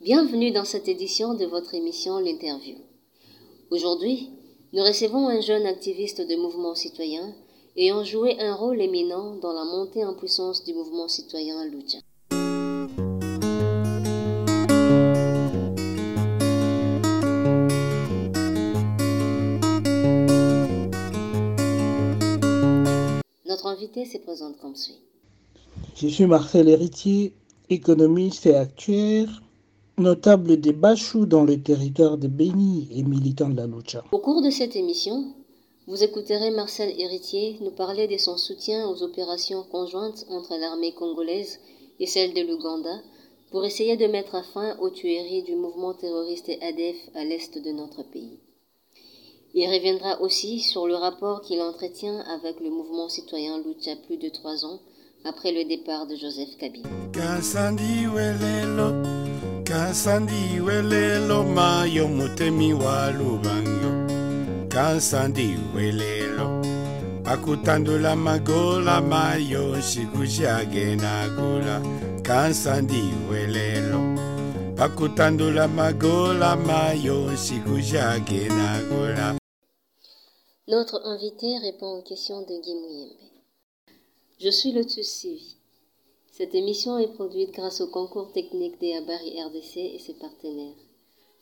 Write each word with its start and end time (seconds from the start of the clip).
Bienvenue 0.00 0.52
dans 0.52 0.64
cette 0.64 0.86
édition 0.86 1.34
de 1.34 1.44
votre 1.44 1.74
émission 1.74 2.20
L'interview. 2.20 2.76
Aujourd'hui, 3.72 4.30
nous 4.72 4.84
recevons 4.84 5.26
un 5.26 5.40
jeune 5.40 5.66
activiste 5.66 6.20
de 6.20 6.36
mouvement 6.36 6.76
citoyen 6.76 7.34
ayant 7.76 8.04
joué 8.04 8.38
un 8.38 8.54
rôle 8.54 8.80
éminent 8.80 9.34
dans 9.42 9.52
la 9.52 9.64
montée 9.64 10.04
en 10.04 10.14
puissance 10.14 10.62
du 10.62 10.72
mouvement 10.72 11.08
citoyen 11.08 11.64
Lucha. 11.64 11.98
Notre 23.46 23.66
invité 23.66 24.04
se 24.04 24.18
présente 24.18 24.60
comme 24.60 24.76
suit. 24.76 25.00
Je 25.96 26.06
suis 26.06 26.26
Marcel 26.26 26.68
Héritier, 26.68 27.34
économiste 27.68 28.46
et 28.46 28.54
actuaire, 28.54 29.42
notable 29.98 30.60
des 30.60 30.72
Bachou 30.72 31.26
dans 31.26 31.44
le 31.44 31.60
territoire 31.60 32.18
de 32.18 32.28
Béni 32.28 32.88
et 32.92 33.02
militant 33.02 33.48
de 33.48 33.56
la 33.56 33.66
lucha. 33.66 34.04
Au 34.12 34.18
cours 34.18 34.42
de 34.42 34.50
cette 34.50 34.76
émission, 34.76 35.34
vous 35.88 36.04
écouterez 36.04 36.50
Marcel 36.50 36.94
Héritier 37.00 37.56
nous 37.60 37.72
parler 37.72 38.06
de 38.06 38.16
son 38.16 38.36
soutien 38.36 38.88
aux 38.88 39.02
opérations 39.02 39.64
conjointes 39.64 40.24
entre 40.30 40.56
l'armée 40.56 40.92
congolaise 40.92 41.58
et 41.98 42.06
celle 42.06 42.32
de 42.32 42.42
l'Ouganda 42.42 43.02
pour 43.50 43.64
essayer 43.64 43.96
de 43.96 44.06
mettre 44.06 44.44
fin 44.52 44.76
aux 44.78 44.90
tueries 44.90 45.42
du 45.42 45.56
mouvement 45.56 45.94
terroriste 45.94 46.50
ADF 46.60 46.96
à 47.14 47.24
l'est 47.24 47.58
de 47.58 47.72
notre 47.72 48.02
pays. 48.04 48.38
Il 49.54 49.66
reviendra 49.66 50.20
aussi 50.20 50.60
sur 50.60 50.86
le 50.86 50.94
rapport 50.94 51.40
qu'il 51.40 51.60
entretient 51.60 52.20
avec 52.20 52.60
le 52.60 52.70
mouvement 52.70 53.08
citoyen 53.08 53.58
Lucha 53.58 53.96
plus 54.06 54.18
de 54.18 54.28
trois 54.28 54.64
ans 54.64 54.78
après 55.28 55.52
le 55.52 55.64
départ 55.64 56.06
de 56.06 56.16
Joseph 56.16 56.56
Kabila. 56.58 56.88
kansandi 59.68 60.60
welelo 60.66 61.42
mayo 61.44 62.08
mutemi 62.08 62.72
wa 62.72 63.10
lubango 63.18 63.90
kansandi 64.74 65.48
welelo 65.74 66.46
akutandula 67.32 68.16
magola 68.16 69.00
mayo 69.00 69.76
nshiku 69.76 70.26
shagenagula 70.26 71.76
kansandi 72.22 73.02
welelo 73.30 74.00
bakutandula 74.76 75.68
magola 75.68 76.56
mayo 76.56 77.16
nshiku 77.32 77.74
shagenagula 77.90 79.36
Notre 80.68 81.00
invité 81.06 81.56
répond 81.58 81.98
aux 81.98 82.02
questions 82.02 82.42
de 82.42 82.54
Guy 82.62 82.74
Mouyembe. 82.74 83.27
Je 84.40 84.50
suis 84.50 84.70
le 84.70 84.84
Tutsi. 84.84 85.56
Cette 86.30 86.54
émission 86.54 86.96
est 86.96 87.12
produite 87.12 87.52
grâce 87.52 87.80
au 87.80 87.88
concours 87.88 88.30
technique 88.32 88.80
des 88.80 88.94
Abari 88.94 89.42
RDC 89.42 89.76
et 89.78 89.98
ses 89.98 90.14
partenaires. 90.14 90.76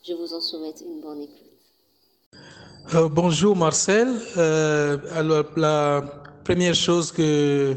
Je 0.02 0.14
vous 0.14 0.33
en 0.33 0.41
souhaite 0.41 0.80
une 0.80 1.02
bonne 1.02 1.20
écoute. 1.20 2.94
Euh, 2.94 3.06
bonjour 3.11 3.55
Marcel. 3.55 4.08
Euh, 4.39 4.97
alors 5.12 5.44
la 5.58 6.05
première 6.42 6.74
chose 6.74 7.12
que 7.12 7.77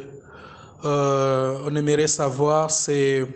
euh, 0.85 1.57
on 1.65 1.75
aimerait 1.75 2.07
savoir, 2.07 2.71
c'est 2.71 3.27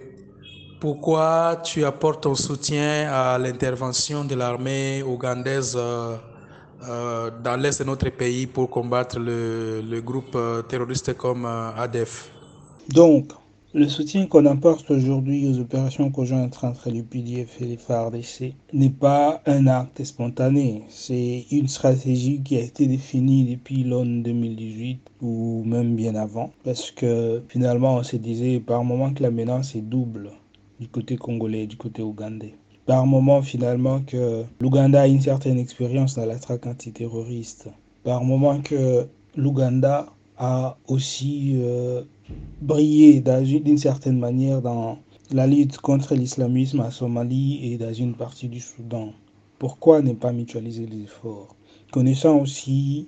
pourquoi 0.80 1.58
tu 1.66 1.84
apportes 1.84 2.24
ton 2.24 2.36
soutien 2.36 3.10
à 3.12 3.38
l'intervention 3.38 4.24
de 4.24 4.36
l'armée 4.36 5.04
ougandaise 5.04 5.78
euh, 6.88 7.32
dans 7.44 7.56
l'est 7.56 7.80
de 7.80 7.86
notre 7.86 8.10
pays 8.10 8.48
pour 8.48 8.70
combattre 8.70 9.20
le, 9.20 10.02
groupe 10.02 10.36
euh, 10.36 10.62
terroriste 10.62 11.14
comme 11.16 11.46
euh, 11.46 11.72
ADF. 11.76 12.32
Donc, 12.94 13.32
le 13.74 13.88
soutien 13.88 14.28
qu'on 14.28 14.46
apporte 14.46 14.92
aujourd'hui 14.92 15.48
aux 15.48 15.60
opérations 15.60 16.12
conjointes 16.12 16.64
entre 16.64 16.92
l'UPDF 16.92 17.62
et 17.62 17.66
les 17.66 17.78
FARDC 17.78 18.54
n'est 18.72 18.90
pas 18.90 19.42
un 19.46 19.66
acte 19.68 20.04
spontané. 20.04 20.84
C'est 20.90 21.46
une 21.52 21.68
stratégie 21.68 22.42
qui 22.44 22.58
a 22.58 22.62
été 22.62 22.86
définie 22.86 23.56
depuis 23.56 23.84
l'ON 23.84 24.06
2018 24.06 25.00
ou 25.22 25.64
même 25.66 25.96
bien 25.96 26.16
avant. 26.16 26.52
Parce 26.64 26.92
que 26.92 27.42
finalement, 27.50 27.96
on 27.96 28.04
se 28.04 28.18
disait 28.18 28.60
par 28.60 28.84
moment 28.84 29.14
que 29.14 29.24
la 29.24 29.32
menace 29.32 29.76
est 29.76 29.82
double 29.82 30.32
du 30.80 30.88
côté 30.88 31.16
congolais 31.16 31.64
et 31.64 31.68
du 31.68 31.78
côté 31.78 32.04
ougandais. 32.04 32.54
Par 32.86 33.06
moment, 33.06 33.42
finalement, 33.42 34.02
que 34.02 34.44
l'Ouganda 34.60 35.02
a 35.04 35.08
une 35.08 35.22
certaine 35.22 35.58
expérience 35.58 36.16
dans 36.16 36.26
la 36.26 36.38
traque 36.38 36.68
antiterroriste. 36.68 37.70
Par 38.04 38.24
moment 38.24 38.60
que 38.62 39.08
l'Ouganda 39.38 40.08
a 40.38 40.78
aussi 40.88 41.54
euh, 41.56 42.04
brillé 42.62 43.22
d'une 43.22 43.78
certaine 43.78 44.20
manière 44.20 44.62
dans 44.62 44.98
la 45.32 45.48
lutte 45.48 45.78
contre 45.78 46.16
l'islamisme 46.16 46.82
à 46.82 46.92
Somalie 46.92 47.72
et 47.72 47.78
dans 47.78 47.94
une 47.94 48.16
partie 48.16 48.50
du 48.50 48.60
Soudan. 48.60 49.14
Pourquoi 49.60 50.02
ne 50.02 50.14
pas 50.14 50.34
mutualiser 50.34 50.86
les 50.86 51.04
efforts? 51.04 51.56
Connaissant 51.92 52.40
aussi, 52.40 53.08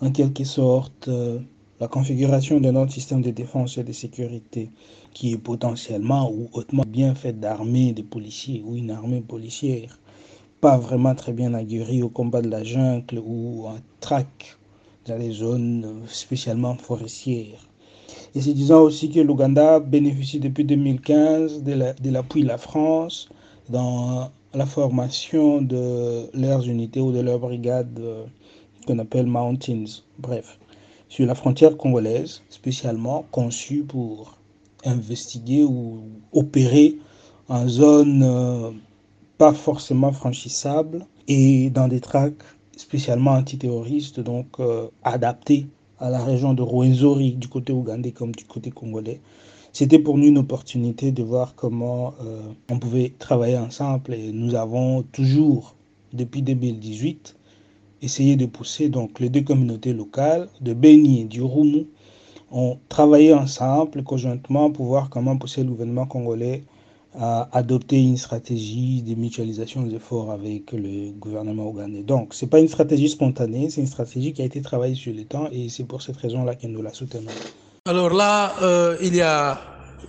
en 0.00 0.10
quelque 0.10 0.44
sorte, 0.44 1.08
euh, 1.08 1.38
la 1.80 1.88
configuration 1.88 2.60
de 2.60 2.70
notre 2.70 2.92
système 2.92 3.22
de 3.22 3.30
défense 3.30 3.78
et 3.78 3.84
de 3.84 3.92
sécurité, 3.92 4.70
qui 5.16 5.32
est 5.32 5.38
potentiellement 5.38 6.30
ou 6.30 6.50
hautement 6.52 6.84
bien 6.86 7.14
faite 7.14 7.40
d'armées 7.40 7.94
de 7.94 8.02
policiers 8.02 8.62
ou 8.66 8.76
une 8.76 8.90
armée 8.90 9.22
policière, 9.22 9.98
pas 10.60 10.76
vraiment 10.76 11.14
très 11.14 11.32
bien 11.32 11.54
aguerrie 11.54 12.02
au 12.02 12.10
combat 12.10 12.42
de 12.42 12.50
la 12.50 12.62
jungle 12.62 13.22
ou 13.24 13.66
en 13.66 13.78
traque 14.00 14.58
dans 15.06 15.16
les 15.16 15.30
zones 15.32 16.02
spécialement 16.06 16.74
forestières. 16.76 17.66
Et 18.34 18.42
c'est 18.42 18.52
disant 18.52 18.82
aussi 18.82 19.08
que 19.10 19.20
l'Ouganda 19.20 19.80
bénéficie 19.80 20.38
depuis 20.38 20.64
2015 20.64 21.62
de 21.62 21.72
la- 21.72 21.94
de 21.94 22.10
l'appui 22.10 22.42
de 22.42 22.48
la 22.48 22.58
France 22.58 23.30
dans 23.70 24.30
la 24.52 24.66
formation 24.66 25.62
de 25.62 26.26
leurs 26.34 26.68
unités 26.68 27.00
ou 27.00 27.10
de 27.10 27.20
leurs 27.20 27.38
brigades 27.38 27.98
euh, 28.00 28.26
qu'on 28.86 28.98
appelle 28.98 29.26
Mountains. 29.26 29.86
Bref, 30.18 30.58
sur 31.08 31.24
la 31.26 31.34
frontière 31.34 31.78
congolaise, 31.78 32.42
spécialement 32.50 33.24
conçue 33.30 33.82
pour 33.82 34.35
investiguer 34.86 35.64
ou 35.64 36.00
opérer 36.32 36.96
en 37.48 37.68
zone 37.68 38.22
euh, 38.22 38.70
pas 39.38 39.52
forcément 39.52 40.12
franchissable 40.12 41.04
et 41.28 41.70
dans 41.70 41.88
des 41.88 42.00
tracts 42.00 42.44
spécialement 42.76 43.32
antiterroristes, 43.32 44.20
donc 44.20 44.46
euh, 44.60 44.88
adaptés 45.02 45.66
à 45.98 46.10
la 46.10 46.22
région 46.22 46.54
de 46.54 46.62
Rwenzori 46.62 47.32
du 47.32 47.48
côté 47.48 47.72
ougandais 47.72 48.12
comme 48.12 48.32
du 48.34 48.44
côté 48.44 48.70
congolais. 48.70 49.20
C'était 49.72 49.98
pour 49.98 50.16
nous 50.16 50.26
une 50.26 50.38
opportunité 50.38 51.12
de 51.12 51.22
voir 51.22 51.54
comment 51.54 52.14
euh, 52.22 52.40
on 52.70 52.78
pouvait 52.78 53.12
travailler 53.18 53.58
ensemble 53.58 54.14
et 54.14 54.32
nous 54.32 54.54
avons 54.54 55.02
toujours, 55.02 55.74
depuis 56.12 56.42
2018, 56.42 57.36
essayé 58.02 58.36
de 58.36 58.46
pousser 58.46 58.88
donc 58.88 59.20
les 59.20 59.28
deux 59.28 59.42
communautés 59.42 59.92
locales 59.92 60.48
de 60.60 60.72
Beni 60.72 61.22
et 61.22 61.24
du 61.24 61.42
Roumu 61.42 61.86
ont 62.50 62.78
travaillé 62.88 63.34
ensemble 63.34 64.02
conjointement 64.02 64.70
pour 64.70 64.86
voir 64.86 65.10
comment 65.10 65.36
pousser 65.36 65.62
le 65.62 65.70
gouvernement 65.70 66.06
congolais 66.06 66.62
à 67.18 67.48
adopter 67.52 68.02
une 68.02 68.16
stratégie 68.16 69.02
de 69.02 69.14
mutualisation 69.14 69.82
des 69.82 69.94
efforts 69.94 70.30
avec 70.30 70.72
le 70.72 71.12
gouvernement 71.12 71.68
ougandais. 71.68 72.02
Donc, 72.02 72.34
ce 72.34 72.44
n'est 72.44 72.50
pas 72.50 72.60
une 72.60 72.68
stratégie 72.68 73.08
spontanée, 73.08 73.70
c'est 73.70 73.80
une 73.80 73.86
stratégie 73.86 74.32
qui 74.32 74.42
a 74.42 74.44
été 74.44 74.60
travaillée 74.60 74.94
sur 74.94 75.14
le 75.14 75.24
temps 75.24 75.48
et 75.50 75.68
c'est 75.68 75.84
pour 75.84 76.02
cette 76.02 76.18
raison-là 76.18 76.54
que 76.54 76.66
nous 76.66 76.82
la 76.82 76.92
soutenons. 76.92 77.30
Alors 77.86 78.10
là, 78.10 78.52
euh, 78.62 78.96
il 79.00 79.14
y 79.16 79.22
a 79.22 79.58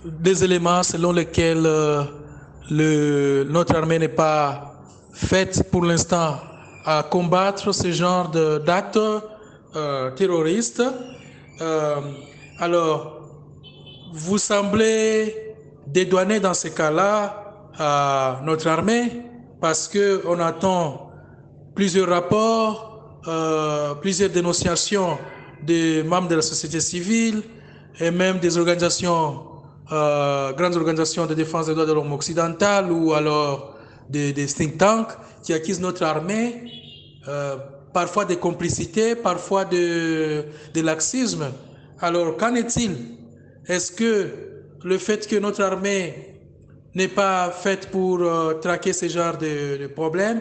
des 0.04 0.44
éléments 0.44 0.82
selon 0.82 1.12
lesquels 1.12 1.64
euh, 1.64 3.44
notre 3.44 3.74
armée 3.74 3.98
n'est 3.98 4.08
pas 4.08 4.74
faite 5.12 5.70
pour 5.70 5.84
l'instant 5.84 6.36
à 6.84 7.02
combattre 7.08 7.72
ce 7.72 7.90
genre 7.90 8.28
d'actes 8.30 8.98
euh, 9.76 10.10
terroristes. 10.12 10.82
Euh, 12.60 12.64
alors, 12.64 13.20
vous 14.12 14.38
semblez 14.38 15.54
dédouaner 15.86 16.40
dans 16.40 16.54
ces 16.54 16.70
cas-là 16.70 17.44
à 17.78 18.40
notre 18.44 18.66
armée 18.68 19.22
parce 19.60 19.88
que 19.88 20.22
on 20.26 20.38
attend 20.40 21.10
plusieurs 21.74 22.08
rapports, 22.08 23.20
euh, 23.28 23.94
plusieurs 23.94 24.30
dénonciations 24.30 25.18
des 25.62 26.02
membres 26.02 26.28
de 26.28 26.36
la 26.36 26.42
société 26.42 26.80
civile 26.80 27.42
et 28.00 28.10
même 28.10 28.38
des 28.38 28.56
organisations, 28.58 29.42
euh, 29.92 30.52
grandes 30.52 30.76
organisations 30.76 31.26
de 31.26 31.34
défense 31.34 31.66
des 31.66 31.74
droits 31.74 31.86
de 31.86 31.92
l'homme 31.92 32.12
occidentales 32.12 32.90
ou 32.92 33.12
alors 33.12 33.74
des, 34.08 34.32
think 34.46 34.78
tanks 34.78 35.12
qui 35.42 35.52
accusent 35.52 35.80
notre 35.80 36.02
armée, 36.04 36.64
euh, 37.28 37.56
parfois 37.92 38.24
de 38.24 38.34
complicité, 38.34 39.14
parfois 39.14 39.64
de, 39.64 40.44
de 40.74 40.80
laxisme. 40.80 41.46
Alors, 42.00 42.36
qu'en 42.36 42.54
est-il? 42.54 42.96
Est-ce 43.66 43.90
que 43.90 44.30
le 44.84 44.98
fait 44.98 45.26
que 45.26 45.34
notre 45.36 45.62
armée 45.62 46.40
n'est 46.94 47.08
pas 47.08 47.50
faite 47.50 47.90
pour 47.90 48.20
euh, 48.20 48.54
traquer 48.54 48.92
ce 48.92 49.08
genre 49.08 49.36
de, 49.36 49.88
problèmes 49.88 50.40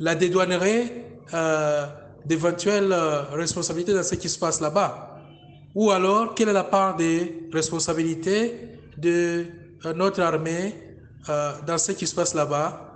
la 0.00 0.14
dédouanerait 0.14 1.04
euh, 1.34 1.84
d'éventuelles 2.24 2.90
euh, 2.92 3.22
responsabilités 3.32 3.92
dans 3.92 4.02
ce 4.02 4.14
qui 4.14 4.30
se 4.30 4.38
passe 4.38 4.62
là-bas? 4.62 5.20
Ou 5.74 5.90
alors, 5.90 6.34
quelle 6.34 6.48
est 6.48 6.54
la 6.54 6.64
part 6.64 6.96
des 6.96 7.48
responsabilités 7.52 8.54
de 8.96 9.44
notre 9.94 10.22
armée 10.22 10.74
dans 11.66 11.76
ce 11.76 11.92
qui 11.92 12.06
se 12.06 12.14
passe 12.14 12.34
là-bas, 12.34 12.87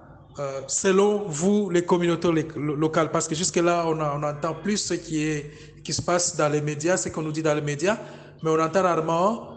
selon 0.67 1.25
vous, 1.29 1.71
les 1.71 1.85
communautés 1.85 2.29
locales 2.57 3.11
Parce 3.11 3.29
que 3.29 3.35
jusque-là, 3.35 3.85
on, 3.87 3.99
on, 4.01 4.23
entend 4.23 4.55
plus 4.55 4.79
ce 4.79 4.95
qui, 4.95 5.93
se 5.93 6.03
passe 6.03 6.37
dans 6.37 6.49
les 6.49 6.61
médias, 6.61 6.97
ce 6.97 7.09
qu'on 7.09 7.23
nous 7.23 7.33
dit 7.33 7.43
dans 7.43 7.55
les 7.55 7.61
médias, 7.61 7.99
mais 8.43 8.51
on 8.51 8.61
entend 8.61 8.83
rarement 8.83 9.49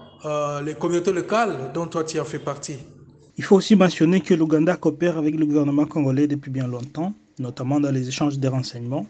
les 0.63 0.75
communautés 0.75 1.13
locales 1.13 1.72
dont 1.74 1.88
toi 1.88 2.04
tu 2.04 2.19
as 2.19 2.25
fait 2.25 2.39
partie. 2.39 2.77
Il 3.38 3.44
faut 3.44 3.57
aussi 3.57 3.75
mentionner 3.75 4.22
que 4.22 4.33
l'Ouganda 4.33 4.77
coopère 4.77 5.18
avec 5.18 5.36
le 5.36 5.45
gouvernement 5.45 5.86
congolais 5.86 6.25
depuis 6.25 6.51
bien 6.51 6.68
longtemps, 6.68 7.13
notamment 7.38 7.81
dans 7.81 7.92
les 7.92 8.07
échanges 8.07 8.39
des 8.39 8.48
renseignements. 8.48 9.06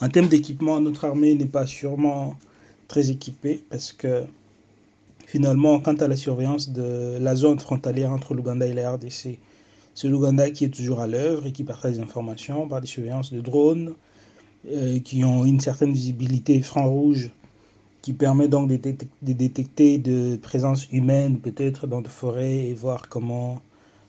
En 0.00 0.08
termes 0.08 0.28
d'équipement, 0.28 0.80
notre 0.80 1.04
armée 1.04 1.34
n'est 1.34 1.46
pas 1.46 1.66
sûrement 1.66 2.36
très 2.86 3.10
équipée 3.10 3.62
parce 3.68 3.92
que 3.92 4.22
finalement, 5.26 5.80
quant 5.80 5.94
à 5.96 6.08
la 6.08 6.16
surveillance 6.16 6.70
de 6.70 7.18
la 7.20 7.34
zone 7.36 7.58
frontalière 7.58 8.10
entre 8.10 8.32
l'Ouganda 8.32 8.66
et 8.66 8.72
la 8.72 8.92
RDC, 8.92 9.38
c'est 9.98 10.06
l'Ouganda 10.06 10.48
qui 10.52 10.64
est 10.64 10.68
toujours 10.68 11.00
à 11.00 11.08
l'œuvre 11.08 11.46
et 11.46 11.50
qui 11.50 11.64
partage 11.64 11.94
des 11.94 12.00
informations 12.00 12.68
par 12.68 12.80
des 12.80 12.86
surveillances 12.86 13.32
de 13.32 13.40
drones 13.40 13.96
euh, 14.70 15.00
qui 15.00 15.24
ont 15.24 15.44
une 15.44 15.58
certaine 15.58 15.92
visibilité 15.92 16.62
franc 16.62 16.88
rouge 16.88 17.32
qui 18.00 18.12
permet 18.12 18.46
donc 18.46 18.68
de, 18.68 18.76
détecter 19.32 19.98
de 19.98 20.36
présence 20.36 20.86
humaine 20.92 21.40
peut-être 21.40 21.88
dans 21.88 22.00
des 22.00 22.10
forêts 22.10 22.68
et 22.68 22.74
voir 22.74 23.08
comment 23.08 23.60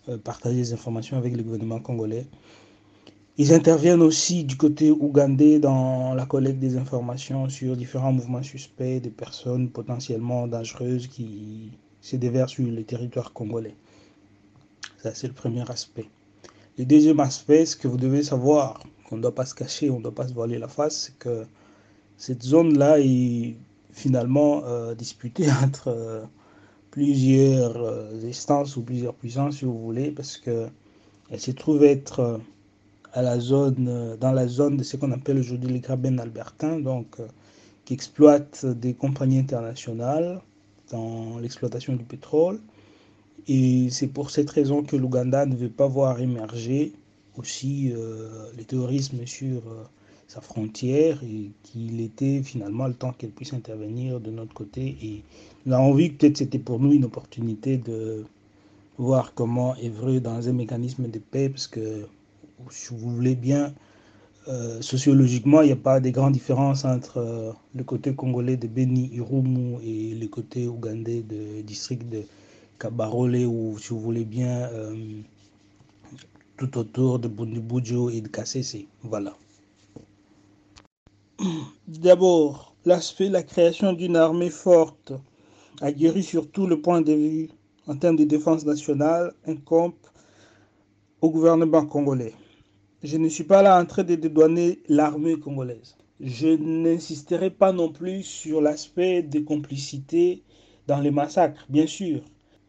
euh, 0.10 0.20
partager 0.20 0.58
des 0.58 0.74
informations 0.74 1.18
avec 1.18 1.36
le 1.36 1.42
gouvernement 1.42 1.80
congolais. 1.80 2.28
Ils 3.40 3.52
interviennent 3.52 4.04
aussi 4.04 4.44
du 4.44 4.58
côté 4.58 4.92
ougandais 4.92 5.58
dans 5.58 6.14
la 6.14 6.28
collecte 6.28 6.60
des 6.60 6.78
informations 6.78 7.50
sur 7.50 7.76
différents 7.76 8.14
mouvements 8.14 8.44
suspects 8.44 9.02
de 9.02 9.10
personnes 9.10 9.70
potentiellement 9.72 10.46
dangereuses 10.46 11.08
qui 11.08 11.72
se 12.00 12.16
déversent 12.16 12.52
sur 12.52 12.68
le 12.68 12.84
territoire 12.84 13.34
congolais. 13.34 13.74
Ça, 15.02 15.14
c'est 15.14 15.28
le 15.28 15.34
premier 15.34 15.70
aspect. 15.72 16.10
Le 16.78 16.86
deuxième 16.86 17.22
aspect, 17.22 17.66
ce 17.66 17.76
que 17.78 17.88
vous 17.88 17.98
devez 17.98 18.22
savoir, 18.22 18.84
qu'on 19.08 19.16
ne 19.16 19.22
doit 19.22 19.36
pas 19.36 19.46
se 19.46 19.56
cacher, 19.56 19.90
on 19.90 19.98
ne 19.98 20.04
doit 20.04 20.16
pas 20.16 20.28
se 20.28 20.34
voiler 20.34 20.58
la 20.60 20.68
face, 20.68 21.06
c'est 21.06 21.18
que 21.18 21.46
cette 22.18 22.44
zone-là 22.44 23.00
est 23.00 23.56
finalement 23.94 24.64
euh, 24.66 24.96
disputée 24.96 25.50
entre 25.64 25.88
euh, 25.88 26.26
plusieurs 26.92 27.78
euh, 27.78 28.28
instances 28.28 28.76
ou 28.76 28.82
plusieurs 28.82 29.14
puissances, 29.14 29.58
si 29.58 29.66
vous 29.66 29.80
voulez, 29.80 30.12
parce 30.12 30.38
qu'elle 30.38 30.70
se 31.38 31.52
trouve 31.52 31.84
être 31.84 32.42
à 33.14 33.22
la 33.22 33.40
zone, 33.40 34.18
dans 34.20 34.34
la 34.34 34.48
zone 34.48 34.78
de 34.78 34.84
ce 34.84 34.98
qu'on 34.98 35.12
appelle 35.14 35.40
aujourd'hui 35.40 35.72
les 35.72 35.80
Graben 35.80 36.20
albertains, 36.20 36.80
donc 36.80 37.18
qui 37.86 37.94
exploitent 37.94 38.66
des 38.66 38.94
compagnies 38.94 39.40
internationales 39.40 40.42
dans 40.92 41.40
l'exploitation 41.40 41.96
du 41.96 42.04
pétrole. 42.04 42.60
Et 43.50 43.90
c'est 43.90 44.08
pour 44.08 44.30
cette 44.30 44.50
raison 44.50 44.84
que 44.84 44.96
l'Ouganda 44.96 45.46
ne 45.46 45.56
veut 45.56 45.70
pas 45.70 45.88
voir 45.88 46.22
émerger 46.22 46.94
aussi 47.36 47.92
le 48.58 48.64
terrorisme 48.64 49.26
sur 49.26 49.64
sa 50.28 50.42
frontière 50.42 51.20
et 51.24 51.50
qu'il 51.64 52.00
était 52.02 52.44
finalement 52.44 52.88
le 52.88 52.94
temps 52.94 53.12
qu'elle 53.12 53.32
puisse 53.32 53.54
intervenir 53.54 54.20
de 54.20 54.30
notre 54.30 54.54
côté. 54.54 54.96
Et 55.02 55.24
nous 55.66 55.74
avons 55.74 55.96
vu 55.96 56.10
que 56.10 56.18
peut-être 56.18 56.38
c'était 56.38 56.60
pour 56.60 56.80
nous 56.80 56.94
une 56.94 57.06
opportunité 57.06 57.78
de 57.78 58.24
voir 59.00 59.34
comment 59.34 59.76
œuvrer 59.84 60.20
dans 60.20 60.48
un 60.48 60.54
mécanisme 60.54 61.08
de 61.10 61.18
paix, 61.20 61.50
parce 61.50 61.68
que 61.68 62.06
si 62.70 62.94
vous 62.94 63.16
voulez 63.16 63.36
bien, 63.36 63.74
euh, 64.48 64.82
sociologiquement, 64.82 65.62
il 65.62 65.68
n'y 65.68 65.72
a 65.72 65.78
pas 65.78 66.00
de 66.00 66.10
grandes 66.10 66.34
différences 66.34 66.86
entre 66.86 67.18
euh, 67.18 67.52
le 67.74 67.84
côté 67.84 68.14
congolais 68.14 68.58
de 68.58 68.68
Beni 68.68 69.10
Irumu 69.14 69.78
et 69.84 70.16
le 70.16 70.28
côté 70.28 70.68
ougandais 70.68 71.22
du 71.22 71.64
district 71.64 72.08
de 72.10 72.24
Kabarole, 72.80 73.46
ou 73.46 73.78
si 73.78 73.90
vous 73.90 74.00
voulez 74.00 74.26
bien, 74.26 74.70
euh, 74.72 75.22
tout 76.58 76.78
autour 76.78 77.20
de 77.20 77.28
Bundibujo 77.28 78.10
et 78.10 78.22
de 78.22 78.28
Kassese. 78.30 78.86
Voilà. 79.04 79.36
D'abord, 81.88 82.76
l'aspect 82.86 83.30
la 83.30 83.44
création 83.44 83.94
d'une 83.94 84.16
armée 84.16 84.50
forte, 84.50 85.14
aguerrie 85.82 86.24
sur 86.24 86.50
tout 86.50 86.68
le 86.68 86.82
point 86.82 87.02
de 87.02 87.14
vue 87.14 87.50
en 87.88 87.98
termes 87.98 88.16
de 88.16 88.24
défense 88.24 88.66
nationale, 88.66 89.34
incombe 89.46 89.94
au 91.22 91.30
gouvernement 91.30 91.86
congolais. 91.86 92.34
Je 93.04 93.18
ne 93.18 93.30
suis 93.30 93.44
pas 93.44 93.62
là 93.62 93.82
en 93.82 93.86
train 93.86 94.04
de 94.04 94.16
dédouaner 94.16 94.80
l'armée 94.88 95.40
congolaise. 95.40 95.96
Je 96.20 96.48
n'insisterai 96.48 97.50
pas 97.50 97.72
non 97.72 97.92
plus 97.92 98.24
sur 98.24 98.62
l'aspect 98.62 99.22
des 99.22 99.44
complicités 99.44 100.44
dans 100.88 101.00
les 101.00 101.12
massacres, 101.12 101.66
bien 101.70 101.88
sûr. 101.88 102.22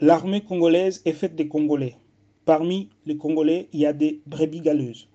L'armée 0.02 0.40
congolaise 0.40 1.02
est 1.04 1.12
faite 1.12 1.36
de 1.36 1.42
Congolais. 1.42 1.94
Parmi 2.46 2.88
les 3.04 3.18
Congolais, 3.18 3.68
il 3.74 3.80
y 3.80 3.86
a 3.86 3.92
des 3.92 4.22
brebis 4.24 4.62
galeuses. 4.62 5.08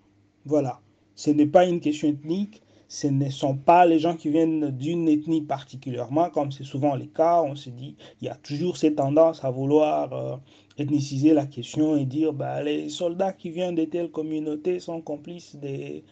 Voilà. 0.46 0.80
Ce 1.16 1.32
n'est 1.32 1.48
pas 1.48 1.66
une 1.66 1.80
question 1.80 2.10
ethnique, 2.10 2.62
ce 2.88 3.08
ne 3.08 3.32
sont 3.32 3.56
pas 3.56 3.88
les 3.88 3.98
gens 3.98 4.16
qui 4.16 4.30
viennent 4.30 4.70
d'une 4.70 5.10
ethnie 5.10 5.42
particulièrement, 5.42 6.30
comme 6.30 6.52
c'est 6.52 6.64
souvent 6.64 6.96
le 6.96 7.06
cas. 7.06 7.42
On 7.42 7.56
se 7.56 7.72
dit, 7.72 7.96
il 8.22 8.26
y 8.26 8.30
a 8.30 8.36
toujours 8.36 8.78
cette 8.78 8.98
tendance 8.98 9.44
à 9.44 9.50
vouloir 9.50 10.14
euh, 10.14 10.36
ethniciser 10.78 11.34
la 11.34 11.48
question 11.48 11.98
et 11.98 12.06
dire, 12.06 12.32
bah, 12.32 12.62
les 12.62 12.90
soldats 12.90 13.34
qui 13.34 13.50
viennent 13.50 13.74
de 13.74 13.86
telle 13.86 14.12
communauté 14.12 14.80
sont 14.80 15.02
complices 15.02 15.56
des 15.56 16.04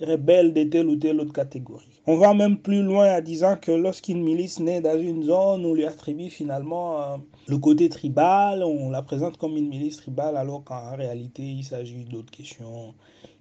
rebelles 0.00 0.52
de 0.52 0.64
telle 0.64 0.88
ou 0.88 0.96
telle 0.96 1.20
autre 1.20 1.32
catégorie. 1.32 2.00
On 2.06 2.16
va 2.16 2.34
même 2.34 2.58
plus 2.58 2.82
loin 2.82 3.16
en 3.16 3.20
disant 3.20 3.56
que 3.56 3.72
lorsqu'une 3.72 4.22
milice 4.22 4.60
naît 4.60 4.80
dans 4.80 4.98
une 4.98 5.24
zone, 5.24 5.64
on 5.64 5.74
lui 5.74 5.84
attribue 5.84 6.30
finalement 6.30 7.02
euh, 7.02 7.16
le 7.46 7.58
côté 7.58 7.88
tribal, 7.88 8.62
on 8.62 8.90
la 8.90 9.02
présente 9.02 9.36
comme 9.36 9.56
une 9.56 9.68
milice 9.68 9.96
tribale 9.96 10.36
alors 10.36 10.64
qu'en 10.64 10.96
réalité 10.96 11.42
il 11.42 11.64
s'agit 11.64 12.04
d'autres 12.04 12.30
questions 12.30 12.94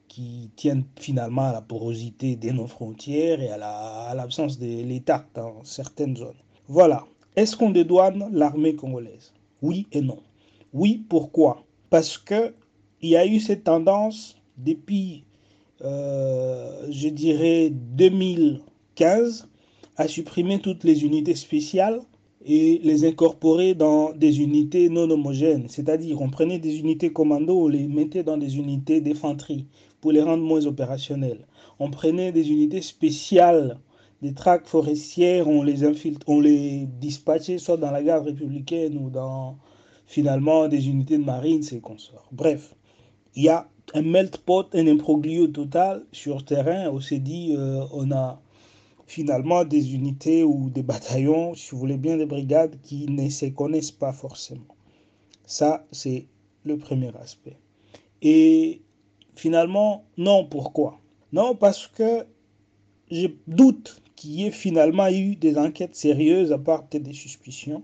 qui 0.07 0.49
tiennent 0.55 0.85
finalement 0.99 1.43
à 1.43 1.53
la 1.53 1.61
porosité 1.61 2.35
de 2.35 2.49
nos 2.51 2.67
frontières 2.67 3.41
et 3.41 3.49
à 3.49 4.13
l'absence 4.15 4.57
de 4.57 4.65
l'État 4.65 5.25
dans 5.35 5.63
certaines 5.63 6.15
zones. 6.15 6.41
Voilà. 6.67 7.03
Est-ce 7.35 7.55
qu'on 7.55 7.69
dédouane 7.69 8.29
l'armée 8.31 8.75
congolaise? 8.75 9.31
Oui 9.61 9.85
et 9.91 10.01
non. 10.01 10.17
Oui, 10.73 11.05
pourquoi? 11.07 11.63
Parce 11.89 12.17
que 12.17 12.53
il 13.01 13.09
y 13.09 13.17
a 13.17 13.25
eu 13.25 13.39
cette 13.39 13.65
tendance 13.65 14.35
depuis, 14.57 15.23
euh, 15.83 16.87
je 16.89 17.09
dirais, 17.09 17.69
2015 17.71 19.47
à 19.95 20.07
supprimer 20.07 20.59
toutes 20.59 20.83
les 20.83 21.03
unités 21.03 21.35
spéciales 21.35 22.01
et 22.45 22.79
les 22.83 23.05
incorporer 23.05 23.73
dans 23.73 24.13
des 24.13 24.41
unités 24.41 24.89
non 24.89 25.09
homogènes. 25.09 25.67
C'est-à-dire, 25.69 26.21
on 26.21 26.29
prenait 26.29 26.59
des 26.59 26.79
unités 26.79 27.11
commando, 27.11 27.65
on 27.65 27.67
les 27.67 27.87
mettait 27.87 28.23
dans 28.23 28.37
des 28.37 28.57
unités 28.57 29.01
d'infanterie 29.01 29.65
pour 30.01 30.11
les 30.11 30.21
rendre 30.21 30.43
moins 30.43 30.65
opérationnels. 30.65 31.45
On 31.79 31.89
prenait 31.91 32.31
des 32.31 32.49
unités 32.49 32.81
spéciales, 32.81 33.79
des 34.21 34.33
tracts 34.33 34.67
forestières, 34.67 35.47
on 35.47 35.61
les, 35.63 35.83
on 36.27 36.39
les 36.39 36.87
dispatchait 36.99 37.57
soit 37.57 37.77
dans 37.77 37.91
la 37.91 38.01
garde 38.01 38.25
républicaine 38.25 38.97
ou 38.97 39.09
dans 39.09 39.57
finalement 40.07 40.67
des 40.67 40.87
unités 40.87 41.17
de 41.17 41.23
marine, 41.23 41.63
c'est 41.63 41.81
consorts. 41.81 42.29
Bref, 42.31 42.73
il 43.35 43.43
y 43.43 43.49
a 43.49 43.67
un 43.93 44.01
melt 44.01 44.37
pot, 44.37 44.67
un 44.73 44.87
imbroglio 44.87 45.47
total 45.47 46.05
sur 46.11 46.43
terrain. 46.43 46.89
On 46.89 46.99
s'est 46.99 47.19
dit, 47.19 47.55
euh, 47.57 47.85
on 47.91 48.11
a 48.11 48.41
finalement 49.07 49.63
des 49.63 49.95
unités 49.95 50.43
ou 50.43 50.69
des 50.69 50.83
bataillons, 50.83 51.55
si 51.55 51.71
vous 51.71 51.77
voulez 51.77 51.97
bien 51.97 52.17
des 52.17 52.25
brigades, 52.25 52.75
qui 52.83 53.05
ne 53.09 53.29
se 53.29 53.45
connaissent 53.45 53.91
pas 53.91 54.11
forcément. 54.11 54.75
Ça, 55.45 55.85
c'est 55.91 56.25
le 56.65 56.77
premier 56.77 57.11
aspect. 57.17 57.57
Et 58.21 58.81
finalement, 59.35 60.03
non, 60.17 60.45
pourquoi? 60.45 60.99
Non, 61.31 61.55
parce 61.55 61.87
que 61.87 62.25
je 63.09 63.27
doute 63.47 64.01
qu'il 64.15 64.31
y 64.31 64.45
ait 64.45 64.51
finalement 64.51 65.07
eu 65.07 65.35
des 65.35 65.57
enquêtes 65.57 65.95
sérieuses, 65.95 66.51
à 66.51 66.57
part 66.57 66.83
des 66.91 67.13
suspicions, 67.13 67.83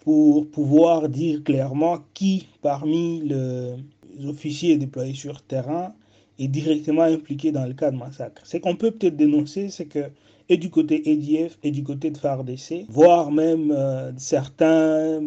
pour 0.00 0.50
pouvoir 0.50 1.08
dire 1.08 1.44
clairement 1.44 1.98
qui 2.12 2.48
parmi 2.60 3.20
les 3.20 3.76
officiers 4.26 4.76
déployés 4.76 5.14
sur 5.14 5.42
terrain 5.42 5.94
est 6.38 6.48
directement 6.48 7.02
impliqué 7.02 7.52
dans 7.52 7.66
le 7.66 7.74
cas 7.74 7.90
de 7.90 7.96
massacre. 7.96 8.42
Ce 8.44 8.56
qu'on 8.56 8.76
peut 8.76 8.90
peut-être 8.90 9.16
dénoncer, 9.16 9.70
c'est 9.70 9.86
que 9.86 10.10
et 10.48 10.56
du 10.56 10.70
côté 10.70 11.10
EDF 11.10 11.58
et 11.62 11.70
du 11.70 11.82
côté 11.82 12.10
de 12.10 12.18
FARDC, 12.18 12.84
voire 12.88 13.30
même 13.30 13.70
euh, 13.70 14.12
certains 14.18 15.22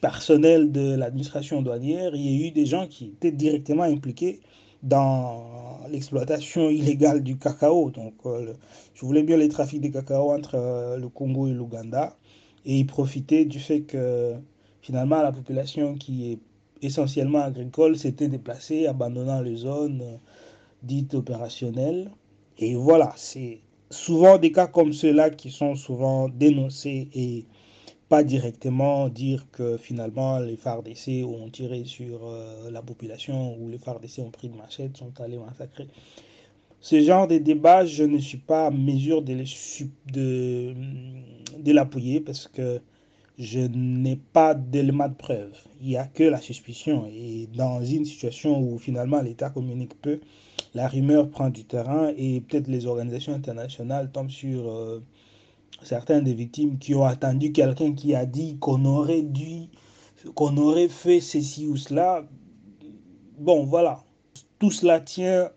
personnels 0.00 0.70
de 0.70 0.94
l'administration 0.94 1.62
douanière, 1.62 2.14
il 2.14 2.22
y 2.22 2.44
a 2.44 2.48
eu 2.48 2.50
des 2.50 2.66
gens 2.66 2.86
qui 2.86 3.06
étaient 3.06 3.32
directement 3.32 3.84
impliqués 3.84 4.40
dans 4.82 5.80
l'exploitation 5.90 6.70
illégale 6.70 7.22
du 7.22 7.38
cacao. 7.38 7.90
Donc, 7.90 8.14
euh, 8.26 8.52
je 8.94 9.04
voulais 9.04 9.22
bien 9.22 9.36
les 9.36 9.48
trafics 9.48 9.80
de 9.80 9.88
cacao 9.88 10.32
entre 10.32 10.56
euh, 10.56 10.96
le 10.96 11.08
Congo 11.08 11.48
et 11.48 11.52
l'Ouganda 11.52 12.16
et 12.64 12.78
y 12.78 12.84
profiter 12.84 13.44
du 13.44 13.58
fait 13.58 13.82
que 13.82 14.34
finalement 14.80 15.22
la 15.22 15.32
population 15.32 15.94
qui 15.94 16.32
est 16.32 16.38
essentiellement 16.82 17.40
agricole 17.40 17.96
s'était 17.96 18.28
déplacée, 18.28 18.86
abandonnant 18.86 19.40
les 19.40 19.56
zones 19.56 20.18
dites 20.82 21.14
opérationnelles. 21.14 22.10
Et 22.58 22.74
voilà, 22.74 23.12
c'est 23.16 23.60
souvent 23.90 24.38
des 24.38 24.52
cas 24.52 24.66
comme 24.66 24.92
ceux-là 24.92 25.30
qui 25.30 25.50
sont 25.50 25.74
souvent 25.74 26.28
dénoncés 26.28 27.08
et 27.14 27.44
pas 28.08 28.24
directement 28.24 29.08
dire 29.08 29.46
que 29.52 29.78
finalement 29.78 30.38
les 30.38 30.56
FARDC 30.56 31.24
ont 31.24 31.48
tiré 31.48 31.84
sur 31.84 32.20
euh, 32.26 32.70
la 32.70 32.82
population 32.82 33.56
ou 33.58 33.70
les 33.70 33.78
FARDC 33.78 34.18
ont 34.18 34.30
pris 34.30 34.48
de 34.50 34.56
machette, 34.56 34.96
sont 34.98 35.18
allés 35.20 35.38
massacrer. 35.38 35.88
Ce 36.80 37.00
genre 37.00 37.28
de 37.28 37.38
débat, 37.38 37.86
je 37.86 38.02
ne 38.04 38.18
suis 38.18 38.38
pas 38.38 38.68
en 38.68 38.72
mesure 38.72 39.22
de, 39.22 39.44
de, 40.12 40.74
de 41.58 41.72
l'appuyer 41.72 42.20
parce 42.20 42.48
que 42.48 42.80
je 43.42 43.58
n'ai 43.58 44.16
pas 44.16 44.54
d'éléments 44.54 45.08
de 45.08 45.14
preuve. 45.14 45.52
Il 45.80 45.88
n'y 45.88 45.96
a 45.96 46.06
que 46.06 46.22
la 46.22 46.40
suspicion. 46.40 47.08
Et 47.12 47.48
dans 47.54 47.82
une 47.84 48.04
situation 48.04 48.60
où 48.60 48.78
finalement 48.78 49.20
l'État 49.20 49.50
communique 49.50 50.00
peu, 50.00 50.20
la 50.74 50.86
rumeur 50.86 51.28
prend 51.28 51.50
du 51.50 51.64
terrain 51.64 52.12
et 52.16 52.40
peut-être 52.40 52.68
les 52.68 52.86
organisations 52.86 53.34
internationales 53.34 54.10
tombent 54.12 54.30
sur 54.30 54.70
euh, 54.70 55.02
certaines 55.82 56.22
des 56.22 56.34
victimes 56.34 56.78
qui 56.78 56.94
ont 56.94 57.04
attendu 57.04 57.50
quelqu'un 57.50 57.94
qui 57.94 58.14
a 58.14 58.26
dit 58.26 58.58
qu'on 58.60 58.84
aurait 58.84 59.22
dû, 59.22 59.66
qu'on 60.36 60.56
aurait 60.56 60.88
fait 60.88 61.20
ceci 61.20 61.66
ou 61.66 61.76
cela. 61.76 62.24
Bon, 63.40 63.64
voilà. 63.64 64.04
Tout 64.60 64.70
cela 64.70 65.00
tient 65.00 65.50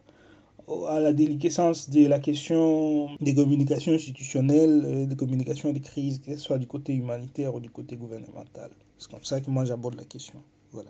à 0.90 1.00
la 1.00 1.14
déliquescence 1.14 1.90
de 1.90 2.08
la 2.08 2.20
question 2.20 3.10
des 3.22 3.36
communications 3.36 3.94
institutionnelles, 3.94 4.84
euh, 4.86 5.06
des 5.06 5.16
communications 5.16 5.72
de 5.72 5.80
crise, 5.80 6.20
que 6.20 6.34
ce 6.36 6.40
soit 6.40 6.58
du 6.58 6.68
côté 6.68 6.94
humanitaire 6.94 7.54
ou 7.54 7.60
du 7.60 7.70
côté 7.70 7.96
gouvernemental. 7.96 8.72
C'est 8.98 9.12
comme 9.12 9.24
ça 9.24 9.42
que 9.42 9.50
moi 9.50 9.66
j'aborde 9.66 9.96
la 9.96 10.06
question. 10.06 10.42
Voilà. 10.72 10.90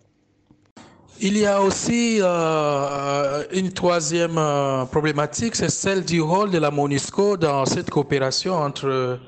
Il 1.21 1.37
y 1.37 1.45
a 1.45 1.61
aussi 1.61 2.17
euh, 2.21 3.43
une 3.53 3.71
troisième 3.71 4.37
euh, 4.37 4.83
problématique, 4.83 5.55
c'est 5.55 5.69
celle 5.69 6.03
du 6.03 6.19
rôle 6.21 6.51
de 6.51 6.57
la 6.57 6.71
MONUSCO 6.71 7.37
dans 7.37 7.65
cette 7.65 7.89
coopération 7.89 8.53
entre 8.53 9.19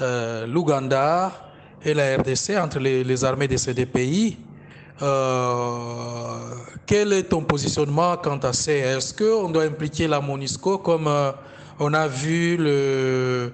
euh, 0.00 0.46
l'Ouganda 0.46 1.50
et 1.84 1.92
la 1.92 2.16
RDC, 2.16 2.56
entre 2.58 2.78
les, 2.78 3.04
les, 3.04 3.24
armées 3.24 3.46
de 3.46 3.58
ces 3.58 3.74
deux 3.74 3.84
pays. 3.84 4.38
Quel 6.86 7.12
est 7.12 7.24
ton 7.24 7.42
positionnement 7.42 8.16
quant 8.16 8.38
à 8.38 8.52
ça? 8.52 8.72
Est-ce 8.72 9.14
qu'on 9.14 9.50
doit 9.50 9.64
impliquer 9.64 10.08
la 10.08 10.20
MONUSCO 10.20 10.78
comme 10.78 11.08
on 11.78 11.94
a 11.94 12.08
vu 12.08 12.56
le, 12.56 13.52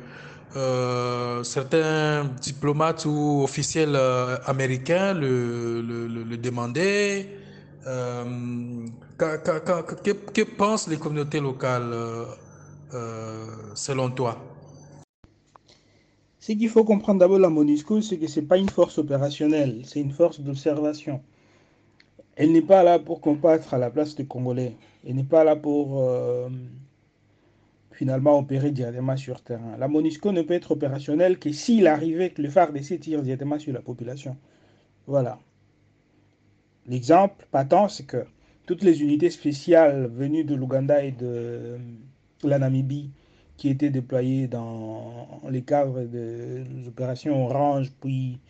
certains 1.43 2.25
diplomates 2.41 3.05
ou 3.07 3.43
officiels 3.45 3.99
américains 4.47 5.15
le, 5.15 6.37
demander? 6.37 7.29
Euh, 7.87 8.87
que, 9.19 10.33
que, 10.33 10.43
pensent 10.43 10.89
les 10.89 10.97
communautés 10.97 11.41
locales 11.41 11.91
euh, 11.93 12.25
euh, 12.95 13.47
selon 13.75 14.11
toi? 14.11 14.39
Ce 16.41 16.53
qu'il 16.53 16.69
faut 16.69 16.85
comprendre 16.85 17.21
d'abord 17.21 17.39
la 17.39 17.51
MONUSCO, 17.51 18.01
c'est 18.01 18.17
que 18.19 18.27
ce 18.27 18.41
n'est 18.41 18.47
pas 18.47 18.57
une 18.57 18.69
force 18.69 18.99
opérationnelle, 18.99 19.83
c'est 19.85 20.01
une 20.01 20.13
force 20.13 20.41
d'observation. 20.41 21.23
Elle 22.37 22.53
n'est 22.53 22.63
pas 22.63 22.83
là 22.83 22.99
pour 22.99 23.21
combattre 23.21 23.75
à 23.75 23.79
la 23.79 23.91
place 23.91 24.15
des 24.15 24.27
Congolais. 24.27 24.75
Elle 25.07 25.15
n'est 25.17 25.25
pas 25.25 25.45
là 25.45 25.57
pour 25.57 26.03
euh, 26.03 26.49
finalement 27.93 28.39
opérer 28.39 28.71
directement 28.71 29.17
sur 29.17 29.41
terrain. 29.41 29.77
La 29.79 29.89
MONUSCO 29.89 30.33
ne 30.33 30.43
peut 30.43 30.55
être 30.55 30.73
opérationnelle 30.73 31.39
que 31.39 31.53
s'il 31.53 31.87
arrivait 31.87 32.31
que 32.31 32.43
le 32.43 32.51
FARDC 32.51 32.99
tire 33.01 33.23
directement 33.23 33.59
sur 33.59 33.73
la 33.73 33.81
population. 33.81 34.37
Voilà. 35.07 35.39
L'exemple 36.87 37.47
patent, 37.51 37.89
c'est 37.89 38.07
que 38.07 38.25
toutes 38.67 38.83
les 38.83 39.03
unités 39.03 39.31
spéciales 39.31 40.07
venues 40.07 40.45
de 40.45 40.55
l'Ouganda 40.55 41.05
et 41.05 41.13
de 41.13 41.79
la 42.43 42.59
Namibie 42.59 43.11
qui 43.57 43.69
étaient 43.69 43.91
déployées 43.91 44.49
dans 44.49 45.41
les 45.49 45.63
cadres 45.63 46.03
des 46.03 46.65
opérations 46.89 47.47
Orange, 47.47 47.93
puis 48.01 48.41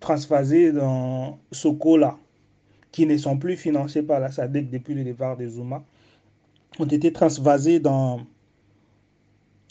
transphasées 0.00 0.72
dans 0.72 1.38
Sokola, 1.52 2.18
qui 2.98 3.06
ne 3.06 3.16
sont 3.16 3.38
plus 3.38 3.56
financées 3.56 4.02
par 4.02 4.18
la 4.18 4.32
SADEC 4.32 4.70
depuis 4.70 4.92
le 4.92 5.04
départ 5.04 5.36
de 5.36 5.46
Zuma, 5.46 5.84
ont 6.80 6.84
été 6.84 7.12
transvasées 7.12 7.78
dans 7.78 8.22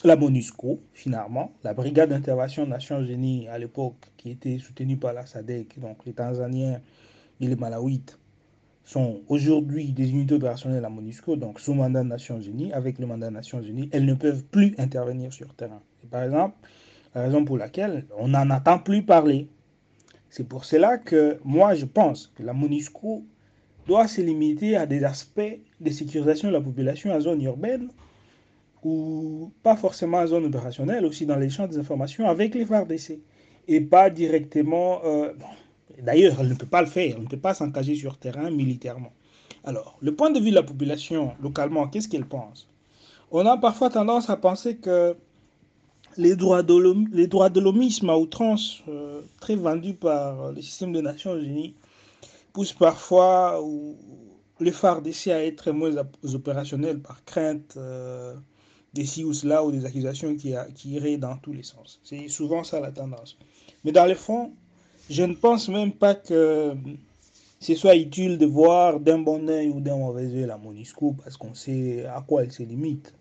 la 0.06 0.16
MONUSCO, 0.16 0.80
finalement, 0.94 1.52
la 1.62 1.74
brigade 1.74 2.12
d'intervention 2.12 2.64
des 2.64 2.70
Nations 2.70 3.04
Unies 3.04 3.50
à 3.50 3.60
l'époque, 3.60 3.98
qui 4.16 4.32
était 4.32 4.60
soutenue 4.60 4.96
par 4.96 5.12
la 5.12 5.26
SADEC, 5.26 5.78
donc 5.78 6.06
les 6.06 6.14
Tanzaniens, 6.14 6.80
et 7.42 7.48
les 7.48 7.58
Malawites 7.58 8.18
sont 8.86 9.20
aujourd'hui 9.28 9.92
des 9.92 10.10
unités 10.10 10.36
opérationnelles 10.36 10.86
à 10.86 10.90
MONUSCO, 10.90 11.36
donc 11.36 11.60
sous 11.60 11.74
mandat 11.74 12.04
des 12.04 12.08
Nations 12.08 12.40
Unies, 12.40 12.72
avec 12.72 12.98
le 12.98 13.08
mandat 13.08 13.28
des 13.28 13.34
Nations 13.34 13.62
Unies, 13.62 13.90
elles 13.92 14.06
ne 14.06 14.14
peuvent 14.14 14.46
plus 14.46 14.74
intervenir 14.78 15.34
sur 15.34 15.54
terrain. 15.54 15.82
par 16.10 16.24
exemple, 16.24 16.56
la 17.14 17.24
raison 17.24 17.44
pour 17.44 17.58
laquelle 17.58 18.06
on 18.18 18.30
n'en 18.30 18.50
attend 18.52 18.80
plus 18.80 19.04
parler. 19.04 19.50
C'est 20.30 20.48
pour 20.48 20.66
cela 20.66 20.98
que 20.98 21.40
moi 21.44 21.76
je 21.76 21.86
pense 21.86 22.28
que 22.36 22.44
la 22.44 22.54
MONUSCO 22.54 23.24
doit 23.88 24.08
se 24.08 24.22
limiter 24.22 24.76
à 24.76 24.86
des 24.86 25.04
aspects 25.04 25.60
de 25.80 25.90
sécurisation 25.92 26.50
de 26.50 26.54
la 26.54 26.62
population 26.62 27.12
en 27.12 27.20
zone 27.20 27.42
urbaine 27.42 27.90
ou 28.84 29.52
pas 29.64 29.76
forcément 29.76 30.18
en 30.18 30.28
zone 30.28 30.46
opérationnelle, 30.46 31.06
aussi 31.06 31.26
dans 31.26 31.38
l'échange 31.38 31.70
des 31.70 31.80
informations 31.80 32.28
avec 32.30 32.54
les 32.56 32.66
FARDC 32.66 33.20
et 33.68 33.82
pas 33.82 34.10
directement. 34.10 35.02
Euh, 35.06 35.34
D'ailleurs, 36.02 36.38
elle 36.40 36.50
ne 36.50 36.54
peut 36.54 36.68
pas 36.68 36.82
le 36.82 36.88
faire, 36.88 37.16
elle 37.16 37.24
ne 37.24 37.28
peut 37.28 37.40
pas 37.40 37.54
s'engager 37.54 37.96
sur 37.96 38.18
terrain 38.18 38.52
militairement. 38.52 39.12
Alors, 39.64 39.98
le 40.02 40.14
point 40.14 40.30
de 40.30 40.40
vue 40.40 40.52
de 40.52 40.56
la 40.56 40.64
population 40.64 41.34
localement, 41.42 41.88
qu'est-ce 41.88 42.08
qu'elle 42.08 42.26
pense? 42.26 42.70
On 43.32 43.46
a 43.46 43.58
parfois 43.58 43.90
tendance 43.90 44.30
à 44.30 44.38
penser 44.38 44.78
que 44.78 45.18
les 46.18 46.36
droits 46.36 46.64
de 46.64 47.60
l'homisme 47.60 48.10
à 48.10 48.18
outrance, 48.18 48.82
euh, 48.88 49.22
très 49.40 49.56
vendus 49.56 49.94
par 49.94 50.52
le 50.52 50.62
système 50.62 50.94
des 50.94 51.02
Nations 51.02 51.38
Unies, 51.38 51.76
poussent 52.54 52.74
parfois 52.74 53.62
les 54.60 54.72
FARDC 54.72 55.28
à 55.28 55.46
être 55.46 55.72
moins 55.72 55.92
opérationnels 56.34 57.00
par 57.00 57.24
crainte 57.26 57.76
euh, 57.78 58.34
des 58.94 59.06
ci 59.06 59.24
ou 59.24 59.34
cela 59.34 59.64
ou 59.64 59.72
des 59.72 59.86
accusations 59.86 60.36
qui, 60.36 60.54
qui 60.76 60.90
iraient 60.92 61.18
dans 61.18 61.38
tous 61.38 61.54
les 61.54 61.64
sens. 61.64 62.00
C'est 62.04 62.28
souvent 62.28 62.64
ça 62.64 62.80
la 62.80 62.92
tendance. 62.92 63.38
Mais 63.84 63.92
dans 63.92 64.06
le 64.06 64.16
fond, 64.16 64.54
je 65.10 65.24
ne 65.24 65.36
pense 65.36 65.70
même 65.70 65.92
pas 65.92 66.16
que 66.16 66.74
ce 67.60 67.76
soit 67.76 67.96
utile 67.96 68.38
de 68.38 68.46
voir 68.46 69.00
d'un 69.00 69.20
bon 69.20 69.48
oeil 69.50 69.70
ou 69.70 69.80
d'un 69.80 69.98
mauvais 69.98 70.26
oeil 70.26 70.46
la 70.46 70.58
MONUSCO 70.58 71.16
parce 71.24 71.38
qu'on 71.38 71.54
sait 71.54 72.06
à 72.06 72.24
quoi 72.28 72.44
elle 72.44 72.52
se 72.52 72.64
limite. 72.64 73.14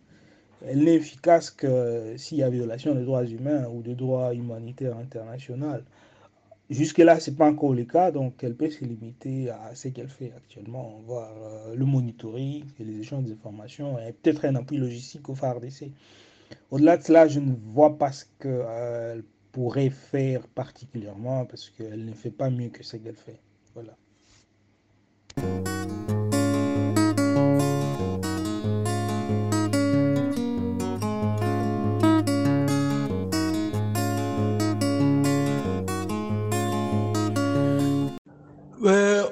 Elle 0.64 0.84
n'est 0.84 0.94
efficace 0.94 1.50
que 1.50 2.14
s'il 2.16 2.38
y 2.38 2.42
a 2.42 2.50
violation 2.50 2.94
des 2.94 3.04
droits 3.04 3.24
humains 3.24 3.66
ou 3.68 3.82
des 3.82 3.94
droits 3.94 4.34
humanitaires 4.34 4.96
internationaux. 4.96 5.76
Jusque-là, 6.68 7.20
ce 7.20 7.30
n'est 7.30 7.36
pas 7.36 7.48
encore 7.48 7.74
le 7.74 7.84
cas, 7.84 8.10
donc 8.10 8.42
elle 8.42 8.56
peut 8.56 8.70
se 8.70 8.84
limiter 8.84 9.50
à 9.50 9.74
ce 9.74 9.88
qu'elle 9.88 10.08
fait 10.08 10.32
actuellement, 10.36 11.00
voir 11.06 11.30
euh, 11.38 11.76
le 11.76 11.84
monitoring 11.84 12.64
et 12.80 12.84
les 12.84 12.98
échanges 12.98 13.24
d'informations 13.24 13.96
et 14.00 14.12
peut-être 14.12 14.44
un 14.46 14.56
appui 14.56 14.78
logistique 14.78 15.28
au 15.28 15.36
FARDC. 15.36 15.92
Au-delà 16.72 16.96
de 16.96 17.04
cela, 17.04 17.28
je 17.28 17.38
ne 17.38 17.54
vois 17.72 17.96
pas 17.96 18.10
ce 18.10 18.24
qu'elle 18.40 18.64
euh, 18.66 19.22
pourrait 19.52 19.90
faire 19.90 20.48
particulièrement 20.48 21.46
parce 21.46 21.70
qu'elle 21.70 22.04
ne 22.04 22.12
fait 22.12 22.30
pas 22.30 22.50
mieux 22.50 22.70
que 22.70 22.82
ce 22.82 22.96
qu'elle 22.96 23.14
fait. 23.14 23.38
Voilà. 23.74 23.96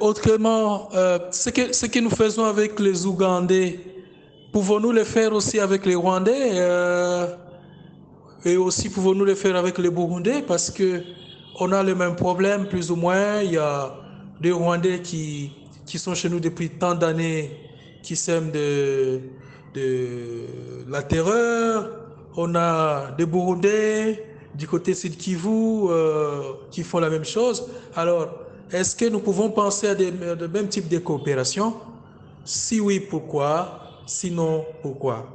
Autrement, 0.04 0.88
euh, 0.94 1.18
ce, 1.30 1.50
que, 1.50 1.73
ce 1.73 1.87
que 1.87 1.99
nous 1.99 2.11
faisons 2.11 2.44
avec 2.44 2.78
les 2.78 3.06
Ougandais, 3.06 3.80
pouvons-nous 4.52 4.92
le 4.92 5.04
faire 5.04 5.32
aussi 5.32 5.58
avec 5.58 5.87
les 5.87 5.94
Rwandais 5.94 6.50
euh, 6.52 7.26
et 8.44 8.56
aussi, 8.56 8.90
pouvons-nous 8.90 9.25
le 9.25 9.34
faire 9.34 9.56
avec 9.56 9.78
les 9.78 9.90
Burundais? 9.90 10.42
Parce 10.46 10.70
que 10.70 11.02
on 11.58 11.73
a 11.73 11.82
le 11.82 11.94
même 11.94 12.16
problème, 12.16 12.66
plus 12.66 12.90
ou 12.90 12.96
moins. 12.96 13.40
Il 13.40 13.52
y 13.52 13.56
a 13.56 13.94
des 14.40 14.52
Rwandais 14.52 15.00
qui, 15.00 15.52
qui 15.87 15.99
sont 15.99 16.14
chez 16.14 16.28
nous 16.28 16.40
depuis 16.40 16.68
tant 16.68 16.94
d'années, 16.94 17.50
qui 18.02 18.16
sèment 18.16 18.50
de, 18.50 19.20
de 19.75 20.46
la 20.88 21.02
terreur. 21.02 21.90
On 22.37 22.54
a 22.54 23.12
des 23.16 23.25
Burundais 23.25 24.26
du 24.54 24.66
côté 24.66 24.92
Sud 24.94 25.16
Kivu 25.16 25.88
euh, 25.88 26.52
qui 26.70 26.82
font 26.82 26.99
la 26.99 27.08
même 27.08 27.25
chose. 27.25 27.66
Alors, 27.96 28.44
est-ce 28.75 28.97
que 28.97 29.04
nous 29.04 29.21
pouvons 29.21 29.50
penser 29.50 29.87
à 29.87 29.95
des, 29.95 30.11
de 30.11 30.47
même 30.49 30.69
type 30.69 30.88
de 30.88 30.99
coopération? 30.99 31.75
Si 32.45 32.81
oui, 32.81 32.99
pourquoi? 32.99 34.02
Sinon, 34.04 34.64
pourquoi? 34.83 35.28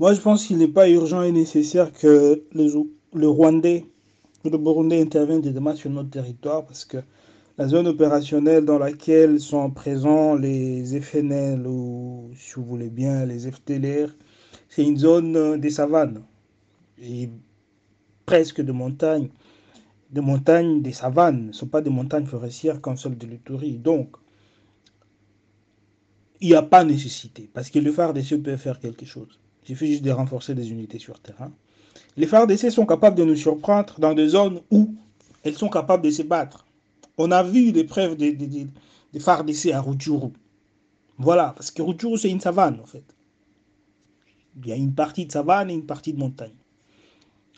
Moi, 0.00 0.12
je 0.12 0.20
pense 0.20 0.44
qu'il 0.44 0.58
n'est 0.58 0.66
pas 0.66 0.90
urgent 0.90 1.22
et 1.22 1.30
nécessaire 1.30 1.92
que 1.92 2.42
le 2.52 3.28
Rwandais 3.28 3.86
ou 4.44 4.50
le 4.50 4.58
Burundais 4.58 5.00
interviennent 5.00 5.40
directement 5.40 5.76
sur 5.76 5.88
notre 5.88 6.10
territoire 6.10 6.66
parce 6.66 6.84
que 6.84 6.98
la 7.58 7.68
zone 7.68 7.86
opérationnelle 7.86 8.64
dans 8.64 8.78
laquelle 8.78 9.38
sont 9.38 9.70
présents 9.70 10.34
les 10.34 11.00
FNL 11.00 11.64
ou, 11.66 12.28
si 12.36 12.54
vous 12.56 12.64
voulez 12.64 12.90
bien, 12.90 13.24
les 13.24 13.50
FTLR, 13.50 14.08
c'est 14.68 14.82
une 14.82 14.98
zone 14.98 15.60
des 15.60 15.70
savanes. 15.70 16.22
Et 17.00 17.30
presque 18.26 18.60
de 18.60 18.72
montagnes, 18.72 19.28
des 20.10 20.20
montagnes, 20.20 20.82
des 20.82 20.92
savanes, 20.92 21.42
ce 21.42 21.46
ne 21.46 21.52
sont 21.52 21.66
pas 21.66 21.80
des 21.80 21.90
montagnes 21.90 22.26
forestières 22.26 22.80
comme 22.80 22.96
celles 22.96 23.18
de 23.18 23.26
l'Uturi. 23.26 23.78
Donc, 23.78 24.16
il 26.40 26.48
n'y 26.48 26.54
a 26.54 26.62
pas 26.62 26.84
nécessité, 26.84 27.48
parce 27.52 27.70
que 27.70 27.78
le 27.78 27.92
FARDC 27.92 28.42
peut 28.42 28.56
faire 28.56 28.78
quelque 28.78 29.06
chose. 29.06 29.38
Il 29.62 29.68
suffit 29.68 29.88
juste 29.88 30.04
de 30.04 30.10
renforcer 30.10 30.54
des 30.54 30.70
unités 30.70 30.98
sur 30.98 31.18
terrain. 31.20 31.50
Les 32.16 32.26
FARDC 32.26 32.70
sont 32.70 32.86
capables 32.86 33.16
de 33.16 33.24
nous 33.24 33.36
surprendre 33.36 33.98
dans 33.98 34.14
des 34.14 34.28
zones 34.28 34.60
où 34.70 34.94
elles 35.42 35.56
sont 35.56 35.68
capables 35.68 36.04
de 36.04 36.10
se 36.10 36.22
battre. 36.22 36.66
On 37.18 37.30
a 37.30 37.42
vu 37.42 37.72
des 37.72 37.84
preuves 37.84 38.16
des, 38.16 38.32
des, 38.32 38.66
des 39.12 39.20
FARDC 39.20 39.70
à 39.72 39.80
Rutshuru. 39.80 40.30
Voilà, 41.18 41.54
parce 41.56 41.70
que 41.70 41.82
Rutshuru, 41.82 42.18
c'est 42.18 42.30
une 42.30 42.40
savane, 42.40 42.78
en 42.80 42.86
fait. 42.86 43.04
Il 44.58 44.68
y 44.68 44.72
a 44.72 44.76
une 44.76 44.94
partie 44.94 45.26
de 45.26 45.32
savane 45.32 45.70
et 45.70 45.74
une 45.74 45.86
partie 45.86 46.12
de 46.12 46.18
montagne. 46.18 46.54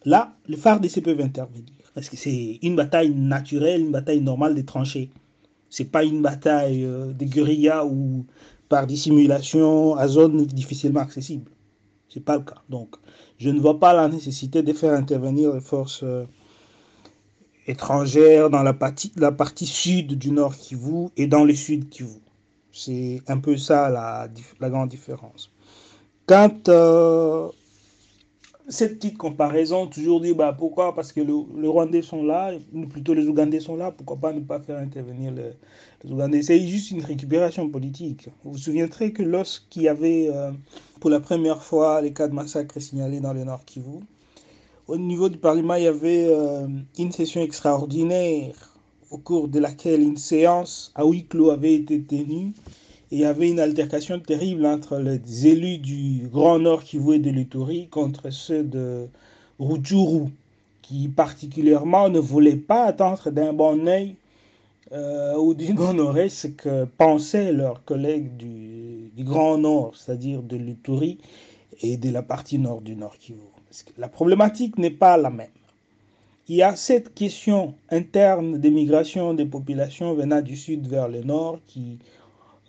Là, 0.09 0.33
les 0.47 0.57
FARDC 0.57 1.03
peuvent 1.03 1.21
intervenir, 1.21 1.75
parce 1.95 2.09
que 2.09 2.17
c'est 2.17 2.61
une 2.63 2.77
bataille 2.77 3.11
naturelle, 3.11 3.83
une 3.83 3.93
bataille 3.93 4.23
normale 4.23 4.55
des 4.55 4.65
tranchées. 4.65 5.11
C'est 5.69 5.85
pas 5.85 6.03
une 6.03 6.23
bataille 6.23 6.83
euh, 6.83 7.13
de 7.13 7.27
guérilla 7.27 7.85
ou 7.85 8.25
par 8.71 8.87
dissimulation 8.87 9.97
à 9.97 10.09
zone 10.09 10.47
difficilement 10.47 11.01
accessible. 11.01 11.51
Ce 12.09 12.19
n'est 12.19 12.25
pas 12.25 12.39
le 12.39 12.43
cas. 12.43 12.63
Donc, 12.71 12.97
je 13.37 13.51
ne 13.51 13.61
vois 13.61 13.79
pas 13.79 13.93
la 13.93 14.09
nécessité 14.09 14.63
de 14.63 14.73
faire 14.73 14.95
intervenir 14.95 15.53
les 15.53 15.61
forces 15.61 16.03
euh, 16.03 16.25
étrangères 17.67 18.49
dans 18.49 18.63
la 18.63 18.73
partie, 18.73 19.67
sud 19.67 20.17
du 20.17 20.31
nord 20.31 20.57
Kivu 20.57 21.09
et 21.19 21.27
dans 21.27 21.45
le 21.45 21.55
sud 21.55 21.91
Kivu. 21.91 22.23
C'est 22.73 23.21
un 23.29 23.41
peu 23.41 23.59
ça 23.59 23.91
la, 23.91 24.71
grande 24.71 24.89
différence. 24.89 25.53
Quand 26.25 26.71
euh, 26.71 27.51
cette 28.69 28.99
petite 28.99 29.17
comparaison, 29.17 29.87
toujours 29.87 30.21
dit 30.21 30.35
bah, 30.35 30.55
pourquoi? 30.57 30.95
Parce 30.95 31.13
que 31.13 31.21
les 31.21 31.69
Rwandais 31.69 32.03
sont 32.03 32.23
là, 32.23 32.53
ou 32.75 32.87
plutôt 32.87 33.15
les 33.15 33.27
Ougandais 33.27 33.61
sont 33.61 33.77
là, 33.77 33.91
pourquoi 33.91 34.17
pas 34.17 34.33
ne 34.33 34.41
pas 34.41 34.61
faire 34.61 34.79
intervenir 34.79 35.33
les, 35.33 36.11
Ougandais? 36.11 36.43
C'est 36.43 36.61
juste 36.61 36.91
une 36.91 37.03
récupération 37.03 37.69
politique. 37.69 38.29
Vous 38.45 38.53
vous 38.53 38.59
souviendrez 38.59 39.13
que 39.13 39.23
lorsqu'il 39.23 39.83
y 39.83 39.89
avait 39.89 40.29
euh, 40.31 40.53
pour 41.01 41.11
la 41.11 41.21
première 41.21 41.63
fois 41.63 42.03
les 42.03 42.13
cas 42.13 42.29
de 42.29 42.35
massacre 42.35 42.79
signalés 42.81 43.21
dans 43.21 43.33
le 43.33 43.45
Nord 43.45 43.65
Kivu, 43.65 44.01
au 44.87 44.97
niveau 44.97 45.29
du 45.29 45.39
Parlement, 45.39 45.75
il 45.75 45.85
y 45.85 45.87
avait 45.87 46.27
euh, 46.29 46.67
une 46.99 47.13
session 47.13 47.43
extraordinaire 47.43 48.55
au 49.11 49.19
cours 49.19 49.49
de 49.49 49.59
laquelle 49.59 50.03
une 50.03 50.19
séance 50.19 50.93
à 50.95 51.05
huis 51.05 51.27
clos 51.27 51.51
avait 51.51 51.75
été 51.75 52.03
tenue 52.03 52.53
il 53.11 53.21
y 53.21 53.25
avait 53.25 53.49
une 53.49 53.61
altercation 53.61 54.21
terrible 54.21 54.67
entre 54.67 54.99
les 54.99 55.47
élus 55.47 55.79
du 55.79 56.29
Grand 56.29 56.59
Nord 56.59 56.85
qui 56.85 56.99
et 56.99 57.19
de 57.19 57.31
l'Uturi 57.31 57.89
contre 57.89 58.31
ceux 58.31 58.63
de 58.63 59.09
Rutshuru, 59.59 60.29
qui 60.83 61.09
particulièrement 61.09 62.11
ne 62.11 62.19
voulaient 62.19 62.57
pas 62.57 62.85
attendre 62.85 63.31
d'un 63.31 63.53
bon 63.53 63.87
oeil 63.87 64.17
euh, 64.93 65.37
ou 65.37 65.55
d'une 65.55 65.75
bonne 65.75 66.01
oreille 66.01 66.31
ce 66.31 66.49
que 66.49 66.85
pensaient 66.85 67.53
leurs 67.53 67.83
collègues 67.85 68.37
du, 68.37 69.11
du 69.17 69.25
Grand 69.25 69.59
Nord, 69.59 69.95
c'est-à-dire 69.97 70.43
de 70.43 70.57
l'Uturi 70.57 71.19
et 71.81 71.97
de 71.97 72.11
la 72.11 72.23
partie 72.23 72.59
nord 72.59 72.83
du 72.83 72.95
Nord 72.95 73.17
Kivu. 73.19 73.41
la 73.97 74.09
problématique 74.09 74.77
n'est 74.79 74.91
pas 74.91 75.17
la 75.17 75.31
même. 75.31 75.49
Il 76.49 76.57
y 76.57 76.63
a 76.63 76.77
cette 76.77 77.15
question 77.15 77.75
interne 77.91 78.59
des 78.59 78.71
migrations 78.71 79.35
des 79.35 79.45
populations 79.45 80.15
venant 80.15 80.41
du 80.41 80.57
sud 80.57 80.87
vers 80.87 81.09
le 81.09 81.23
nord 81.23 81.59
qui 81.67 81.99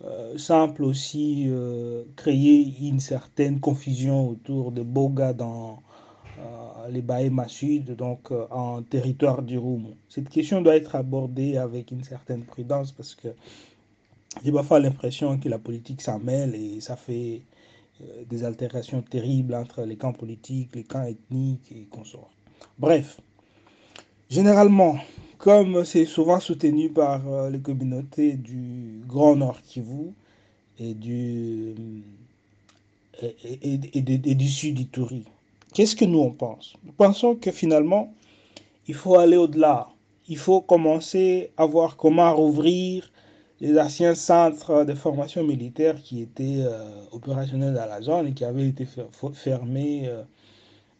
euh, 0.02 0.38
semble 0.38 0.84
aussi 0.84 1.44
euh, 1.48 2.04
créer 2.16 2.74
une 2.80 3.00
certaine 3.00 3.60
confusion 3.60 4.30
autour 4.30 4.72
de 4.72 4.82
Boga 4.82 5.34
dans 5.34 5.82
euh, 6.38 6.88
les 6.88 7.02
Bahema 7.02 7.48
Sud, 7.48 7.96
donc 7.96 8.30
en 8.50 8.82
territoire 8.82 9.42
du 9.42 9.58
Roumou. 9.58 9.96
Cette 10.08 10.30
question 10.30 10.62
doit 10.62 10.76
être 10.76 10.94
abordée 10.94 11.58
avec 11.58 11.90
une 11.90 12.02
certaine 12.02 12.44
prudence 12.44 12.92
parce 12.92 13.14
que 13.14 13.28
j'ai 14.42 14.52
parfois 14.52 14.80
l'impression 14.80 15.38
que 15.38 15.50
la 15.50 15.58
politique 15.58 16.00
s'en 16.00 16.18
mêle 16.18 16.54
et 16.54 16.80
ça 16.80 16.96
fait 16.96 17.42
des 18.26 18.44
altérations 18.44 19.02
terribles 19.02 19.54
entre 19.54 19.82
les 19.82 19.96
camps 19.96 20.14
politiques, 20.14 20.74
les 20.74 20.84
camps 20.84 21.04
ethniques 21.04 21.70
et 21.72 21.84
consorts. 21.90 22.30
Bref, 22.78 23.20
généralement, 24.30 24.96
comme 25.40 25.86
c'est 25.86 26.04
souvent 26.04 26.38
soutenu 26.38 26.90
par 26.90 27.26
euh, 27.26 27.48
les 27.48 27.60
communautés 27.60 28.34
du 28.34 29.02
Grand 29.06 29.36
Nord 29.36 29.62
Kivu 29.62 30.12
et 30.78 30.92
du, 30.92 31.74
et, 33.22 33.78
du 34.34 34.48
Sud 34.48 34.78
Ituri. 34.78 35.24
Qu'est-ce 35.72 35.96
que 35.96 36.04
nous 36.04 36.18
on 36.18 36.30
pense? 36.32 36.74
Nous 36.84 36.92
pensons 36.92 37.36
que 37.36 37.50
finalement, 37.50 38.12
il 38.86 38.94
faut 38.94 39.16
aller 39.16 39.38
au-delà. 39.38 39.88
Il 40.28 40.36
faut 40.36 40.60
commencer 40.60 41.50
à 41.56 41.64
voir 41.64 41.96
comment 41.96 42.34
rouvrir 42.34 43.10
les 43.60 43.78
anciens 43.78 44.14
centres 44.14 44.84
de 44.84 44.94
formation 44.94 45.42
militaire 45.42 46.02
qui 46.02 46.20
étaient 46.20 46.64
euh, 46.66 46.84
opérationnels 47.12 47.74
dans 47.74 47.86
la 47.86 48.02
zone 48.02 48.28
et 48.28 48.32
qui 48.34 48.44
avaient 48.44 48.68
été 48.68 48.86
fermés. 49.32 50.06
Euh, 50.06 50.22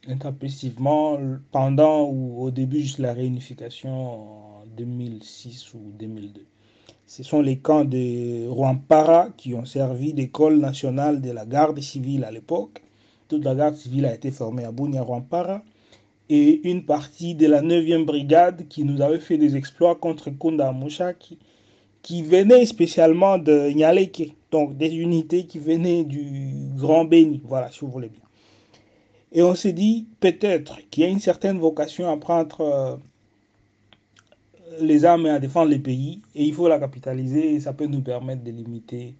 intempestivement 0.08 1.18
pendant 1.52 2.08
ou 2.08 2.42
au 2.42 2.50
début 2.50 2.82
de 2.96 3.02
la 3.02 3.12
réunification 3.12 4.62
en 4.62 4.66
2006 4.76 5.74
ou 5.74 5.92
2002. 5.98 6.46
Ce 7.06 7.22
sont 7.22 7.42
les 7.42 7.58
camps 7.58 7.84
de 7.84 8.48
Rwampara 8.48 9.30
qui 9.36 9.54
ont 9.54 9.64
servi 9.64 10.12
d'école 10.12 10.58
nationale 10.58 11.20
de 11.20 11.30
la 11.32 11.44
garde 11.44 11.80
civile 11.80 12.24
à 12.24 12.30
l'époque. 12.30 12.82
Toute 13.28 13.44
la 13.44 13.54
garde 13.54 13.76
civile 13.76 14.06
a 14.06 14.14
été 14.14 14.30
formée 14.30 14.64
à 14.64 14.72
Bunya 14.72 15.02
Rwampara 15.02 15.62
et 16.28 16.60
une 16.68 16.84
partie 16.84 17.34
de 17.34 17.46
la 17.48 17.62
9e 17.62 18.04
brigade 18.04 18.68
qui 18.68 18.84
nous 18.84 19.02
avait 19.02 19.18
fait 19.18 19.38
des 19.38 19.56
exploits 19.56 19.96
contre 19.96 20.30
Kunda 20.30 20.72
Musha 20.72 21.12
qui, 21.12 21.36
qui 22.02 22.22
venait 22.22 22.64
spécialement 22.64 23.38
de 23.38 23.70
Nyaleke, 23.72 24.36
donc 24.52 24.76
des 24.76 24.94
unités 24.94 25.46
qui 25.46 25.58
venaient 25.58 26.04
du 26.04 26.52
Grand 26.76 27.04
Béni, 27.04 27.42
voilà, 27.44 27.70
si 27.72 27.80
vous 27.80 27.90
voulez 27.90 28.08
bien. 28.08 28.22
Et 29.32 29.42
on 29.42 29.54
s'est 29.54 29.72
dit 29.72 30.06
peut-être 30.20 30.78
qu'il 30.90 31.04
y 31.04 31.06
a 31.06 31.08
une 31.08 31.20
certaine 31.20 31.58
vocation 31.58 32.10
à 32.10 32.16
prendre 32.16 32.60
euh, 32.60 32.96
les 34.80 35.04
armes 35.04 35.26
et 35.26 35.30
à 35.30 35.38
défendre 35.38 35.70
les 35.70 35.78
pays, 35.78 36.20
et 36.34 36.44
il 36.44 36.54
faut 36.54 36.68
la 36.68 36.78
capitaliser, 36.78 37.54
et 37.54 37.60
ça 37.60 37.72
peut 37.72 37.86
nous 37.86 38.02
permettre 38.02 38.42
de 38.42 38.50
limiter 38.50 39.14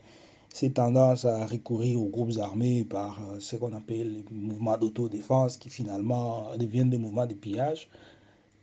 ces 0.53 0.71
tendances 0.73 1.25
à 1.25 1.47
recourir 1.47 2.01
aux 2.01 2.09
groupes 2.09 2.39
armés 2.41 2.85
par 2.85 3.21
euh, 3.21 3.37
ce 3.39 3.57
qu'on 3.57 3.73
appelle 3.73 4.25
les 4.31 4.37
mouvements 4.37 4.77
d'autodéfense 4.77 5.57
qui 5.57 5.71
finalement 5.71 6.57
deviennent 6.59 6.91
des 6.91 6.99
mouvements 6.99 7.27
de 7.27 7.35
pillage. 7.35 7.89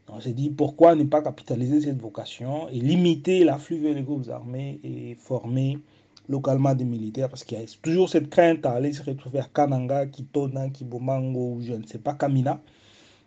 On 0.09 0.19
s'est 0.19 0.33
dit 0.33 0.49
pourquoi 0.49 0.95
ne 0.95 1.03
pas 1.03 1.21
capitaliser 1.21 1.81
cette 1.81 2.01
vocation 2.01 2.69
et 2.69 2.79
limiter 2.79 3.43
l'afflux 3.43 3.79
vers 3.79 3.93
les 3.93 4.03
groupes 4.03 4.29
armés 4.29 4.79
et 4.83 5.15
former 5.15 5.79
localement 6.29 6.75
des 6.75 6.85
militaires 6.85 7.29
parce 7.29 7.43
qu'il 7.43 7.59
y 7.59 7.61
a 7.61 7.65
toujours 7.81 8.09
cette 8.09 8.29
crainte 8.29 8.65
à 8.65 8.73
aller 8.73 8.93
se 8.93 9.03
retrouver 9.03 9.39
à 9.39 9.47
Kananga, 9.53 10.05
Kitona, 10.07 10.69
Kibomango 10.69 11.55
ou 11.55 11.61
je 11.61 11.73
ne 11.73 11.83
sais 11.83 11.99
pas, 11.99 12.13
Kamina, 12.13 12.61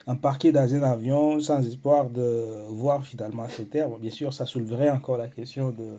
embarqué 0.07 0.53
dans 0.53 0.75
un 0.75 0.83
avion 0.83 1.41
sans 1.41 1.67
espoir 1.67 2.11
de 2.11 2.67
voir 2.69 3.05
finalement 3.05 3.49
ces 3.49 3.67
terres. 3.67 3.89
Bien 3.99 4.11
sûr, 4.11 4.33
ça 4.33 4.47
souleverait 4.47 4.91
encore 4.91 5.17
la 5.17 5.29
question 5.29 5.71
de 5.71 5.99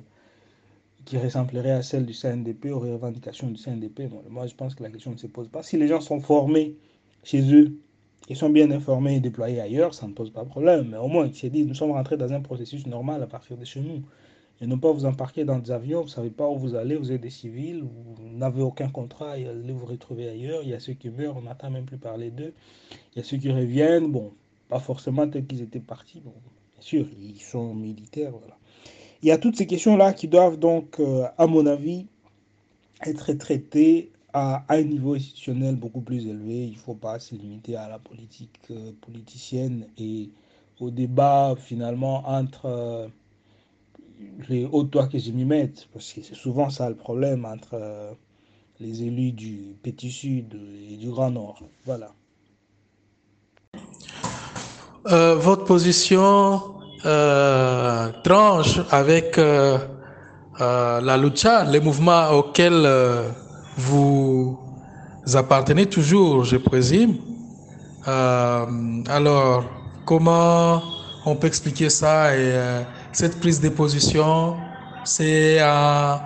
qui 1.05 1.17
ressemblerait 1.17 1.71
à 1.71 1.81
celle 1.81 2.05
du 2.05 2.13
CNDP, 2.13 2.67
aux 2.71 2.79
revendications 2.79 3.47
du 3.47 3.57
CNDP. 3.57 4.03
moi, 4.29 4.45
je 4.45 4.53
pense 4.53 4.75
que 4.75 4.83
la 4.83 4.89
question 4.89 5.11
ne 5.11 5.17
se 5.17 5.25
pose 5.25 5.47
pas. 5.47 5.63
Si 5.63 5.75
les 5.75 5.87
gens 5.87 5.99
sont 5.99 6.19
formés 6.21 6.75
chez 7.23 7.41
eux, 7.53 7.79
ils 8.29 8.35
sont 8.35 8.51
bien 8.51 8.69
informés 8.69 9.15
et 9.15 9.19
déployés 9.19 9.59
ailleurs, 9.59 9.95
ça 9.95 10.07
ne 10.07 10.13
pose 10.13 10.29
pas 10.29 10.43
de 10.43 10.49
problème. 10.49 10.89
Mais 10.91 10.97
au 10.97 11.07
moins, 11.07 11.25
ils 11.25 11.35
se 11.35 11.47
disent, 11.47 11.65
nous 11.65 11.73
sommes 11.73 11.91
rentrés 11.91 12.17
dans 12.17 12.31
un 12.31 12.41
processus 12.41 12.85
normal 12.85 13.23
à 13.23 13.27
partir 13.27 13.57
de 13.57 13.65
chez 13.65 13.79
nous 13.79 14.03
et 14.61 14.67
ne 14.67 14.75
pas 14.75 14.91
vous 14.91 15.05
embarquer 15.05 15.43
dans 15.43 15.57
des 15.57 15.71
avions, 15.71 16.01
vous 16.01 16.05
ne 16.05 16.11
savez 16.11 16.29
pas 16.29 16.47
où 16.47 16.55
vous 16.55 16.75
allez, 16.75 16.95
vous 16.95 17.11
êtes 17.11 17.21
des 17.21 17.31
civils, 17.31 17.81
vous 17.81 18.15
n'avez 18.37 18.61
aucun 18.61 18.89
contrat 18.89 19.39
et 19.39 19.47
allez 19.47 19.73
vous 19.73 19.87
retrouver 19.87 20.29
ailleurs. 20.29 20.61
Il 20.61 20.69
y 20.69 20.75
a 20.75 20.79
ceux 20.79 20.93
qui 20.93 21.09
meurent, 21.09 21.35
on 21.37 21.41
n'entend 21.41 21.71
même 21.71 21.85
plus 21.85 21.97
parler 21.97 22.29
d'eux. 22.29 22.53
Il 22.91 23.19
y 23.19 23.21
a 23.21 23.23
ceux 23.23 23.37
qui 23.37 23.51
reviennent, 23.51 24.11
bon, 24.11 24.31
pas 24.69 24.79
forcément 24.79 25.27
tels 25.27 25.47
qu'ils 25.47 25.63
étaient 25.63 25.79
partis, 25.79 26.19
bon, 26.19 26.33
bien 26.73 26.81
sûr, 26.81 27.07
ils 27.19 27.41
sont 27.41 27.73
militaires, 27.73 28.31
voilà. 28.31 28.55
Il 29.23 29.29
y 29.29 29.31
a 29.31 29.37
toutes 29.39 29.55
ces 29.55 29.65
questions-là 29.65 30.13
qui 30.13 30.27
doivent 30.27 30.57
donc, 30.57 30.99
euh, 30.99 31.27
à 31.37 31.47
mon 31.47 31.65
avis, 31.65 32.05
être 33.03 33.33
traitées 33.33 34.11
à, 34.33 34.63
un 34.69 34.83
niveau 34.83 35.15
institutionnel 35.15 35.75
beaucoup 35.75 36.01
plus 36.01 36.27
élevé. 36.27 36.65
Il 36.67 36.73
ne 36.73 36.77
faut 36.77 36.95
pas 36.95 37.19
se 37.19 37.33
limiter 37.33 37.75
à 37.75 37.89
la 37.89 37.99
politique 37.99 38.59
euh, 38.69 38.91
politicienne 39.01 39.87
et 39.97 40.29
au 40.79 40.91
débat 40.91 41.55
finalement 41.57 42.27
entre... 42.27 42.65
Euh, 42.65 43.07
les 44.49 44.67
hauts 44.71 44.83
doigts 44.83 45.07
que 45.07 45.17
je 45.19 45.31
m'y 45.31 45.45
mette, 45.45 45.87
parce 45.93 46.13
que 46.13 46.21
c'est 46.21 46.35
souvent 46.35 46.69
ça 46.69 46.89
le 46.89 46.95
problème 46.95 47.45
entre 47.45 47.73
euh, 47.73 48.11
les 48.79 49.03
élus 49.03 49.31
du 49.31 49.75
Petit 49.83 50.11
Sud 50.11 50.57
et 50.89 50.97
du 50.97 51.09
Grand 51.09 51.31
Nord. 51.31 51.61
Voilà. 51.85 52.11
Euh, 55.07 55.35
votre 55.35 55.65
position 55.65 56.61
euh, 57.05 58.09
tranche 58.23 58.79
avec 58.91 59.37
la 59.37 61.17
lucha, 61.17 61.63
les 61.65 61.79
mouvements 61.79 62.29
auxquels 62.31 62.87
vous 63.77 64.59
appartenez 65.33 65.87
toujours, 65.87 66.43
je 66.43 66.57
présume. 66.57 67.17
alors, 68.05 69.63
comment 70.05 70.81
on 71.25 71.35
peut 71.35 71.47
expliquer 71.47 71.89
ça 71.89 72.27
euh, 72.27 72.83
cette 73.13 73.39
prise 73.39 73.59
de 73.59 73.69
position, 73.69 74.55
c'est 75.03 75.61
en, 75.63 76.19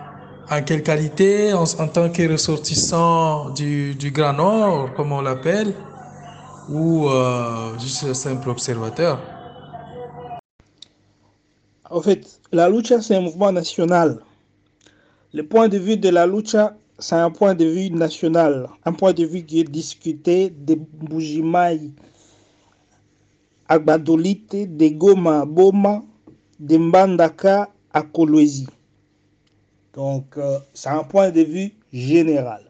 quelle 0.66 0.84
qualité 0.84 1.54
en, 1.54 1.66
tant 1.88 2.10
que 2.10 2.32
ressortissant 2.32 3.50
du, 3.52 4.12
Grand 4.14 4.34
Nord, 4.34 4.94
comme 4.96 5.12
on 5.12 5.22
l'appelle, 5.22 5.74
ou 6.70 7.08
euh, 7.10 7.78
juste 7.80 8.14
simple 8.14 8.50
observateur? 8.50 9.20
En 11.90 12.02
fait, 12.02 12.40
la 12.52 12.70
lucha, 12.70 13.02
c'est 13.02 13.16
un 13.16 13.22
mouvement 13.22 13.52
national. 13.52 14.20
Le 15.34 15.44
point 15.44 15.68
de 15.68 15.78
vue 15.78 15.98
de 15.98 16.10
la 16.10 16.26
lucha, 16.26 16.76
c'est 17.00 17.16
un 17.16 17.30
point 17.30 17.54
de 17.56 17.66
vue 17.66 17.90
national, 17.90 18.68
un 18.86 18.94
point 18.94 19.14
de 19.14 19.26
vue 19.26 19.44
qui 19.44 19.60
est 19.60 19.70
discuté 19.70 20.50
de 20.50 20.76
Boujimaï 20.76 21.92
à 23.68 23.80
Badolite, 23.80 24.78
de 24.78 24.88
Goma 24.90 25.46
Boma, 25.46 26.04
de 26.60 26.78
Mbandaka 26.78 27.70
à 27.94 28.02
Kolwezi. 28.02 28.68
Donc, 29.94 30.38
euh, 30.38 30.60
c'est 30.74 30.90
un 30.90 31.04
point 31.04 31.32
de 31.32 31.42
vue 31.42 31.72
général. 31.94 32.64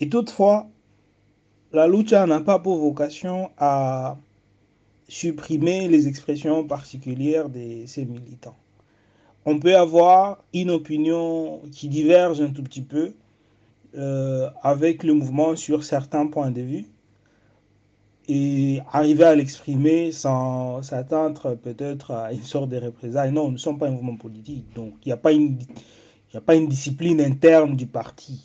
Et 0.00 0.08
toutefois, 0.08 0.66
la 1.72 1.86
lucha 1.86 2.26
n'a 2.26 2.40
pas 2.40 2.58
pour 2.58 2.78
vocation 2.78 3.50
à 3.56 4.18
supprimer 5.08 5.88
les 5.88 6.08
expressions 6.08 6.66
particulières 6.66 7.48
de 7.48 7.84
ces 7.86 8.04
militants. 8.04 8.56
On 9.44 9.58
peut 9.58 9.76
avoir 9.76 10.44
une 10.52 10.70
opinion 10.70 11.62
qui 11.72 11.88
diverge 11.88 12.40
un 12.40 12.50
tout 12.50 12.62
petit 12.62 12.82
peu 12.82 13.12
euh, 13.96 14.48
avec 14.62 15.02
le 15.02 15.14
mouvement 15.14 15.56
sur 15.56 15.82
certains 15.84 16.26
points 16.26 16.50
de 16.50 16.60
vue, 16.60 16.86
et 18.30 18.80
arriver 18.92 19.24
à 19.24 19.34
l'exprimer 19.34 20.12
sans 20.12 20.82
s'attendre 20.82 21.56
peut-être 21.56 22.12
à 22.12 22.32
une 22.32 22.44
sorte 22.44 22.68
de 22.70 22.76
représailles. 22.76 23.32
Non, 23.32 23.46
nous 23.46 23.54
ne 23.54 23.58
sommes 23.58 23.78
pas 23.78 23.88
un 23.88 23.90
mouvement 23.90 24.16
politique, 24.16 24.72
donc 24.74 24.94
il 25.04 25.08
n'y 25.08 25.12
a, 25.12 25.16
pas 25.16 25.32
une, 25.32 25.58
a 26.32 26.40
pas 26.40 26.54
une 26.54 26.68
discipline 26.68 27.20
interne 27.20 27.74
du 27.74 27.86
parti. 27.86 28.44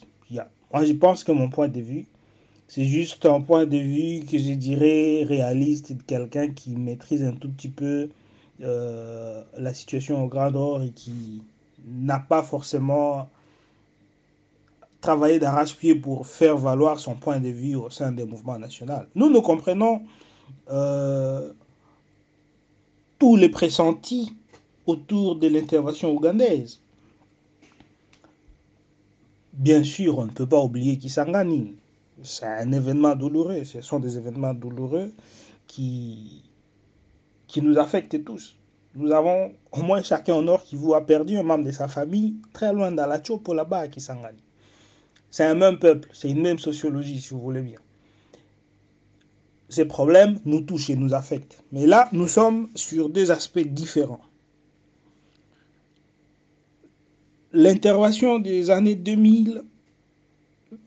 Moi, 0.74 0.84
je 0.84 0.93
pense 0.93 1.24
que 1.24 1.32
mon 1.32 1.50
point 1.50 1.67
de 1.67 1.80
vue, 1.80 2.08
c'est 2.67 2.86
juste 2.86 3.26
un 3.28 3.41
point 3.41 3.65
de 3.65 3.78
vue 3.78 4.26
que 4.26 4.39
je 4.39 4.54
dirais 4.54 5.24
réaliste 5.24 5.93
de 5.93 6.02
quelqu'un 6.02 6.50
qui 6.50 6.71
maîtrise 6.71 7.24
un 7.24 7.34
tout 7.34 7.50
petit 7.50 7.69
peu 7.69 8.10
euh, 8.62 9.43
la 9.58 9.74
situation 9.74 10.24
au 10.24 10.28
Grand 10.28 10.50
Nord 10.50 10.82
et 10.82 10.89
qui 10.89 11.43
n'a 11.88 12.19
pas 12.19 12.41
forcément 12.41 13.30
travailler 15.06 15.38
d'arrache-pied 15.38 15.94
pour 15.94 16.26
faire 16.26 16.58
valoir 16.58 17.00
son 17.00 17.13
point 17.13 17.39
de 17.39 17.50
vue 17.50 17.76
au 17.76 17.91
sein 17.91 18.12
des 18.12 18.26
mouvements 18.26 18.58
nationaux. 18.58 19.04
Nous, 19.13 19.30
nous 19.30 19.41
comprenons 19.44 20.02
euh, 20.72 21.54
tous 23.20 23.36
les 23.36 23.50
pressentis 23.50 24.36
autour 24.88 25.36
de 25.36 25.48
l'intervention 25.48 26.12
ougandaise. 26.12 26.82
Bien 29.54 29.84
sûr, 29.84 30.18
on 30.18 30.26
ne 30.26 30.32
peut 30.32 30.48
pas 30.48 30.60
oublier 30.60 30.98
Kisangani. 30.98 31.76
C'est 32.24 32.48
un 32.48 32.72
événement 32.72 33.15
douloureux. 33.15 33.63
Ce 33.63 33.82
sont 33.82 34.00
des 34.00 34.18
événements 34.18 34.56
douloureux 34.56 35.12
qui, 35.68 36.41
qui 37.46 37.62
nous 37.62 37.78
affectent 37.78 38.24
tous. 38.26 38.56
Nous 38.96 39.12
avons 39.12 39.54
au 39.72 39.84
moins 39.84 40.02
chacun 40.02 40.34
au 40.34 40.41
nord 40.41 40.63
qui 40.63 40.76
vous 40.76 40.96
a 40.96 41.06
perdu 41.06 41.38
un 41.38 41.44
membre 41.44 41.65
de 41.65 41.72
sa 41.72 41.88
famille 41.88 42.38
très 42.54 42.74
loin 42.74 42.91
dans 42.91 43.06
la 43.06 43.24
Chopo 43.24 43.54
là-bas 43.54 43.82
à 43.82 43.88
Kisangani. 43.88 44.41
C'est 45.36 45.43
un 45.43 45.56
même 45.56 45.80
peuple, 45.80 46.08
c'est 46.13 46.30
une 46.30 46.41
même 46.41 46.60
sociologie, 46.60 47.19
si 47.19 47.34
vous 47.34 47.41
voulez 47.41 47.62
bien. 47.62 47.80
Ces 49.67 49.84
problèmes 49.84 50.39
nous 50.45 50.62
touchent 50.62 50.89
et 50.89 50.95
nous 50.95 51.13
affectent. 51.13 51.62
Mais 51.74 51.86
là, 51.86 52.08
nous 52.13 52.30
sommes 52.30 52.69
sur 52.74 53.10
deux 53.10 53.32
aspects 53.32 53.60
différents. 53.60 54.21
L'intervention 57.52 58.39
des 58.39 58.69
années 58.69 58.95
2000 58.95 59.63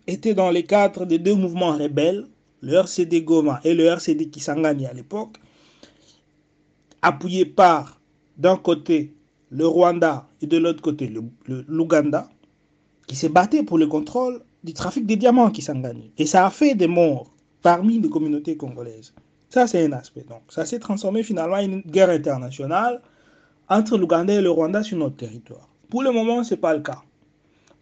était 0.07 0.33
dans 0.33 0.51
le 0.51 0.63
cadre 0.63 1.05
des 1.05 1.19
deux 1.19 1.35
mouvements 1.35 1.77
rebelles, 1.77 2.27
le 2.63 2.73
RCD 2.73 3.21
Goma 3.21 3.61
et 3.65 3.75
le 3.75 3.85
RCD 3.85 4.31
Kisangani 4.31 4.87
à 4.87 4.95
l'époque, 4.95 5.37
appuyés 7.03 7.45
par 7.45 8.01
d'un 8.39 8.57
côté 8.57 9.13
le 9.51 9.67
Rwanda 9.67 10.27
et 10.41 10.47
de 10.47 10.57
l'autre 10.57 10.81
côté 10.81 11.13
l'Ouganda 11.47 12.31
qui 13.09 13.17
s'est 13.17 13.29
battu 13.29 13.65
pour 13.65 13.79
le 13.79 13.89
contrôle 13.89 14.41
du 14.63 14.75
trafic 14.75 15.05
des 15.07 15.17
diamants 15.17 15.51
qui 15.51 15.63
s'en 15.63 15.81
gagne. 15.81 16.11
Et 16.19 16.27
ça 16.27 16.47
a 16.47 16.51
fait 16.51 16.77
des 16.77 16.87
morts 16.87 17.33
parmi 17.63 17.99
les 17.99 18.09
communautés 18.09 18.57
congolaises. 18.57 19.13
Ça, 19.49 19.67
c'est 19.67 19.85
un 19.85 19.93
aspect. 19.93 20.25
Donc, 20.29 20.43
ça 20.51 20.67
s'est 20.67 20.79
transformé 20.79 21.23
finalement 21.23 21.57
en 21.57 21.61
une 21.61 21.81
guerre 21.81 22.11
internationale 22.11 23.01
entre 23.69 23.97
l'Ouganda 23.97 24.35
et 24.35 24.43
le 24.43 24.51
Rwanda 24.51 24.83
sur 24.83 24.99
notre 24.99 25.17
territoire. 25.17 25.69
Pour 25.89 26.03
le 26.03 26.13
moment, 26.13 26.45
ce 26.45 26.55
n'est 26.55 26.61
pas 26.61 26.75
le 26.75 26.83
cas. 26.83 27.03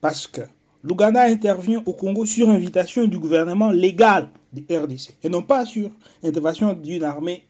Parce 0.00 0.28
que 0.28 0.42
l'Ouganda 0.84 1.22
intervient 1.22 1.82
au 1.84 1.92
Congo 1.92 2.24
sur 2.24 2.48
invitation 2.48 3.06
du 3.06 3.18
gouvernement 3.18 3.72
légal 3.72 4.28
du 4.52 4.64
RDC 4.70 5.16
et 5.24 5.28
non 5.28 5.42
pas 5.42 5.66
sur 5.66 5.90
intervention 6.22 6.72
d'une 6.72 7.02
armée 7.02 7.44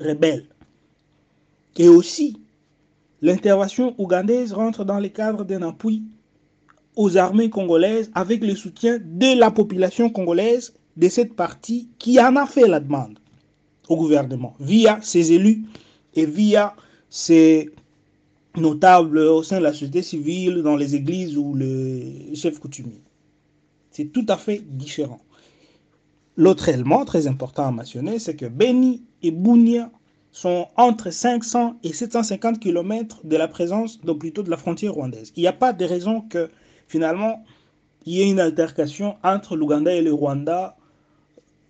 rebelle. 0.00 0.46
Et 1.76 1.88
aussi, 1.88 2.40
l'intervention 3.20 3.94
ougandaise 3.98 4.52
rentre 4.52 4.84
dans 4.84 5.00
le 5.00 5.08
cadre 5.08 5.44
d'un 5.44 5.62
appui 5.62 6.02
aux 6.96 7.16
armées 7.16 7.50
congolaises 7.50 8.10
avec 8.14 8.42
le 8.42 8.54
soutien 8.54 8.98
de 9.02 9.38
la 9.38 9.50
population 9.50 10.10
congolaise 10.10 10.74
de 10.96 11.08
cette 11.08 11.34
partie 11.34 11.88
qui 11.98 12.20
en 12.20 12.36
a 12.36 12.46
fait 12.46 12.68
la 12.68 12.80
demande 12.80 13.18
au 13.88 13.96
gouvernement 13.96 14.54
via 14.60 14.98
ses 15.02 15.32
élus 15.32 15.64
et 16.14 16.26
via 16.26 16.74
ses 17.10 17.70
notables 18.56 19.18
au 19.18 19.42
sein 19.42 19.58
de 19.58 19.64
la 19.64 19.72
société 19.72 20.02
civile, 20.02 20.62
dans 20.62 20.76
les 20.76 20.94
églises 20.94 21.36
ou 21.36 21.54
les 21.54 22.34
chefs 22.34 22.60
coutumiers. 22.60 23.02
C'est 23.90 24.12
tout 24.12 24.26
à 24.28 24.36
fait 24.36 24.62
différent. 24.64 25.20
L'autre 26.36 26.68
élément 26.68 27.04
très 27.04 27.26
important 27.26 27.66
à 27.66 27.70
mentionner, 27.70 28.18
c'est 28.18 28.36
que 28.36 28.46
Beni 28.46 29.02
et 29.22 29.30
Bounia 29.30 29.90
sont 30.32 30.66
entre 30.76 31.10
500 31.10 31.76
et 31.84 31.92
750 31.92 32.58
km 32.58 33.20
de 33.24 33.36
la 33.36 33.46
présence, 33.46 34.00
donc 34.00 34.18
plutôt 34.18 34.42
de 34.42 34.50
la 34.50 34.56
frontière 34.56 34.94
rwandaise. 34.94 35.32
Il 35.36 35.40
n'y 35.40 35.46
a 35.46 35.52
pas 35.52 35.72
de 35.72 35.84
raison 35.84 36.22
que 36.22 36.50
finalement, 36.88 37.44
il 38.06 38.14
y 38.14 38.22
a 38.22 38.26
une 38.26 38.40
altercation 38.40 39.16
entre 39.22 39.56
l'Ouganda 39.56 39.94
et 39.94 40.02
le 40.02 40.12
Rwanda 40.12 40.76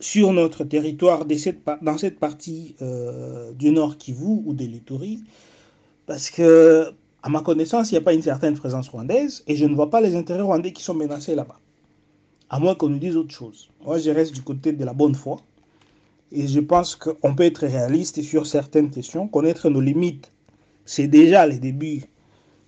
sur 0.00 0.32
notre 0.32 0.64
territoire 0.64 1.24
dans 1.24 1.98
cette 1.98 2.18
partie 2.18 2.74
euh, 2.82 3.52
du 3.52 3.70
Nord 3.70 3.96
Kivu 3.96 4.42
ou 4.44 4.52
de 4.52 4.64
l'Ituri, 4.64 5.22
parce 6.06 6.30
que, 6.30 6.92
à 7.22 7.28
ma 7.28 7.40
connaissance, 7.40 7.90
il 7.90 7.94
n'y 7.94 7.98
a 7.98 8.02
pas 8.02 8.12
une 8.12 8.22
certaine 8.22 8.54
présence 8.54 8.88
rwandaise 8.88 9.44
et 9.46 9.56
je 9.56 9.64
ne 9.64 9.74
vois 9.74 9.90
pas 9.90 10.00
les 10.00 10.14
intérêts 10.14 10.42
rwandais 10.42 10.72
qui 10.72 10.82
sont 10.82 10.94
menacés 10.94 11.34
là-bas, 11.34 11.58
à 12.50 12.58
moins 12.58 12.74
qu'on 12.74 12.88
nous 12.88 12.98
dise 12.98 13.16
autre 13.16 13.32
chose. 13.32 13.70
Moi, 13.84 13.98
je 13.98 14.10
reste 14.10 14.34
du 14.34 14.42
côté 14.42 14.72
de 14.72 14.84
la 14.84 14.92
bonne 14.92 15.14
foi 15.14 15.36
et 16.32 16.48
je 16.48 16.60
pense 16.60 16.96
qu'on 16.96 17.34
peut 17.34 17.44
être 17.44 17.66
réaliste 17.66 18.20
sur 18.22 18.46
certaines 18.46 18.90
questions, 18.90 19.28
connaître 19.28 19.70
nos 19.70 19.80
limites, 19.80 20.32
c'est 20.84 21.08
déjà 21.08 21.46
le 21.46 21.58
début 21.58 22.04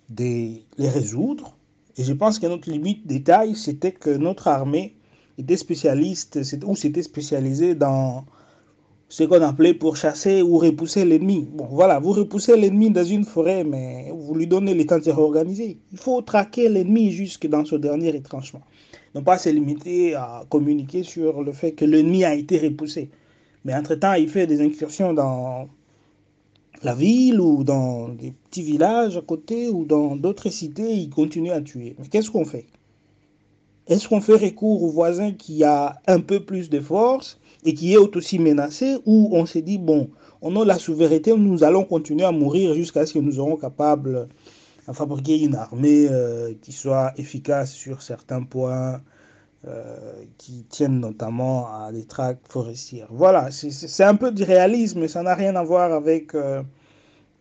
de 0.09 0.53
les 0.79 0.89
résoudre 0.89 1.57
et 1.99 2.05
je 2.05 2.13
pense 2.13 2.39
que 2.39 2.47
notre 2.47 2.71
limite 2.71 3.07
de 3.07 3.19
taille, 3.19 3.55
c'était 3.57 3.93
que 3.93 4.11
notre 4.11 4.49
armée 4.49 4.95
était 5.39 5.57
spécialiste 5.57 6.39
ou 6.65 6.77
s'était 6.77 7.03
spécialisée 7.03 7.75
dans 7.75 8.25
ce 9.09 9.25
qu'on 9.25 9.41
appelait 9.41 9.75
pour 9.75 9.97
chasser 9.97 10.43
ou 10.43 10.59
repousser 10.59 11.05
l'ennemi. 11.05 11.49
Bon, 11.53 11.67
voilà, 11.71 11.99
vous 11.99 12.13
repoussez 12.13 12.57
l'ennemi 12.57 12.91
dans 12.91 13.05
une 13.05 13.25
forêt, 13.25 13.65
mais 13.65 14.11
vous 14.13 14.35
lui 14.35 14.47
donnez 14.47 14.75
les 14.75 14.85
temps 14.85 14.99
de 14.99 15.05
se 15.05 15.11
réorganiser. 15.11 15.79
Il 15.93 15.99
faut 15.99 16.21
traquer 16.23 16.69
l'ennemi 16.69 17.13
jusque 17.13 17.47
dans 17.47 17.65
ce 17.65 17.77
dernier 17.77 18.11
retranchement. 18.11 18.63
Non 19.15 19.23
pas 19.23 19.39
se 19.39 19.49
limiter 19.49 20.15
à 20.15 20.43
communiquer 20.51 21.03
sur 21.03 21.43
le 21.43 21.53
fait 21.53 21.73
que 21.73 21.85
l'ennemi 21.85 22.25
a 22.25 22.35
été 22.35 22.59
repoussé. 22.59 23.11
Mais 23.65 23.75
entre-temps, 23.75 24.15
il 24.15 24.29
fait 24.29 24.47
des 24.47 24.61
incursions 24.61 25.15
dans 25.15 25.69
la 26.83 26.95
ville 26.95 27.41
ou 27.41 27.65
dans 27.65 28.09
des 28.09 28.33
petits 28.33 28.62
villages 28.62 29.17
à 29.17 29.21
côté 29.21 29.69
ou 29.69 29.85
dans 29.85 30.17
d'autres 30.17 30.51
cités, 30.51 30.95
ils 30.95 31.11
continuent 31.11 31.53
à 31.53 31.61
tuer. 31.61 31.97
Mais 31.99 32.09
qu'est-ce 32.09 32.31
qu'on 32.31 32.45
fait? 32.45 32.67
Est-ce 33.87 34.09
qu'on 34.09 34.21
fait 34.21 34.35
recours 34.35 34.83
au 34.83 34.89
voisin 34.89 35.33
qui 35.33 35.62
a 35.62 36.01
un 36.07 36.21
peu 36.21 36.41
plus 36.41 36.69
de 36.71 36.81
force 36.81 37.39
et 37.65 37.75
qui 37.75 37.95
est 37.95 38.17
aussi 38.17 38.39
menacé 38.39 38.97
ou 39.07 39.31
on 39.33 39.47
se 39.47 39.59
dit, 39.59 39.79
bon, 39.79 40.11
on 40.43 40.61
a 40.61 40.65
la 40.65 40.79
souveraineté, 40.79 41.37
nous 41.37 41.65
allons 41.65 41.85
continuer 41.85 42.25
à 42.25 42.33
mourir 42.33 42.75
jusqu'à 42.75 43.07
ce 43.07 43.15
que 43.15 43.19
nous 43.19 43.33
serons 43.33 43.57
capables 43.57 44.29
de 44.87 44.93
fabriquer 44.93 45.41
une 45.43 45.55
armée 45.55 46.09
euh, 46.11 46.53
qui 46.62 46.73
soit 46.73 47.12
efficace 47.17 47.73
sur 47.73 48.03
certains 48.03 48.43
points, 48.43 49.01
euh, 49.68 49.96
qui 50.38 50.64
tiennent 50.68 51.00
notamment 51.00 51.66
à 51.66 51.90
des 51.92 52.05
tracts 52.05 52.46
forestières. 52.50 53.09
Voilà, 53.11 53.50
c'est 53.50 54.05
un 54.05 54.14
peu 54.14 54.31
du 54.31 54.44
réalisme, 54.44 55.00
mais 55.00 55.09
ça 55.09 55.22
n'a 55.22 55.35
rien 55.35 55.57
à 55.57 55.64
voir 55.64 55.92
avec 55.92 56.35
euh, 56.35 56.62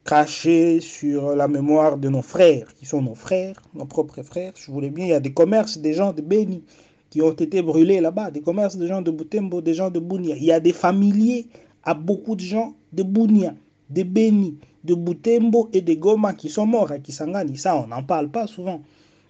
cracher 0.04 0.82
sur 0.82 1.36
la 1.36 1.48
mémoire 1.48 1.98
de 1.98 2.10
nos 2.10 2.22
frères, 2.22 2.74
qui 2.76 2.86
sont 2.86 3.02
nos 3.02 3.16
frères, 3.16 3.56
nos 3.74 3.86
propres 3.86 4.24
frères. 4.24 4.54
Je 4.56 4.72
voulais 4.72 4.90
bien, 4.90 5.06
il 5.06 5.10
y 5.10 5.14
a 5.14 5.20
des 5.20 5.34
commerces 5.34 5.78
des 5.78 5.94
gens 5.94 6.14
de 6.14 6.22
Beni 6.22 6.64
qui 7.10 7.22
ont 7.22 7.32
été 7.32 7.62
brûlés 7.62 8.02
là-bas, 8.02 8.32
des 8.32 8.42
commerces 8.42 8.76
des 8.76 8.88
gens 8.88 9.02
de 9.02 9.12
Boutembo, 9.12 9.62
des 9.62 9.74
gens 9.74 9.90
de 9.90 10.00
Bounia. 10.00 10.36
Il 10.36 10.44
y 10.44 10.52
a 10.52 10.60
des 10.60 10.74
familiers 10.74 11.48
à 11.84 11.94
beaucoup 11.94 12.36
de 12.36 12.42
gens 12.42 12.74
de 12.92 13.04
Bounia, 13.04 13.54
de 13.90 14.04
Beni, 14.04 14.58
de 14.84 14.96
Boutembo 14.96 15.70
et 15.74 15.82
de 15.82 15.94
Goma 15.94 16.34
qui 16.34 16.50
sont 16.50 16.66
morts 16.66 16.92
à 16.92 17.00
Kisangani. 17.00 17.58
Ça, 17.58 17.76
on 17.78 17.88
n'en 17.88 18.04
parle 18.04 18.30
pas 18.30 18.48
souvent. 18.48 18.82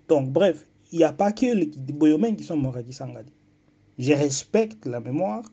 Donc, 0.07 0.29
bref, 0.29 0.65
n'y 0.97 1.03
a 1.03 1.13
pas 1.13 1.31
que 1.31 1.45
les 1.45 1.65
Boyomènes 1.93 2.35
qui 2.35 2.43
sont 2.43 2.57
morts 2.57 2.77
à 2.77 2.83
Kisangani. 2.83 3.31
Je 3.97 4.13
respecte 4.13 4.85
la 4.85 4.99
mémoire, 4.99 5.43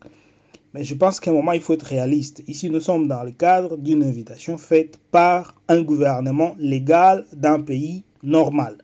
mais 0.75 0.85
je 0.85 0.95
pense 0.95 1.21
qu'à 1.21 1.31
un 1.31 1.35
moment, 1.35 1.53
il 1.53 1.61
faut 1.61 1.75
être 1.75 1.87
réaliste. 1.87 2.43
Ici, 2.49 2.71
nous 2.71 2.81
sommes 2.81 3.09
dans 3.09 3.23
le 3.23 3.31
cadre 3.31 3.77
d'une 3.77 4.03
invitation 4.03 4.59
faite 4.59 4.99
par 5.11 5.55
un 5.69 5.83
gouvernement 5.83 6.57
légal 6.59 7.27
d'un 7.33 7.61
pays 7.61 8.05
normal. 8.23 8.79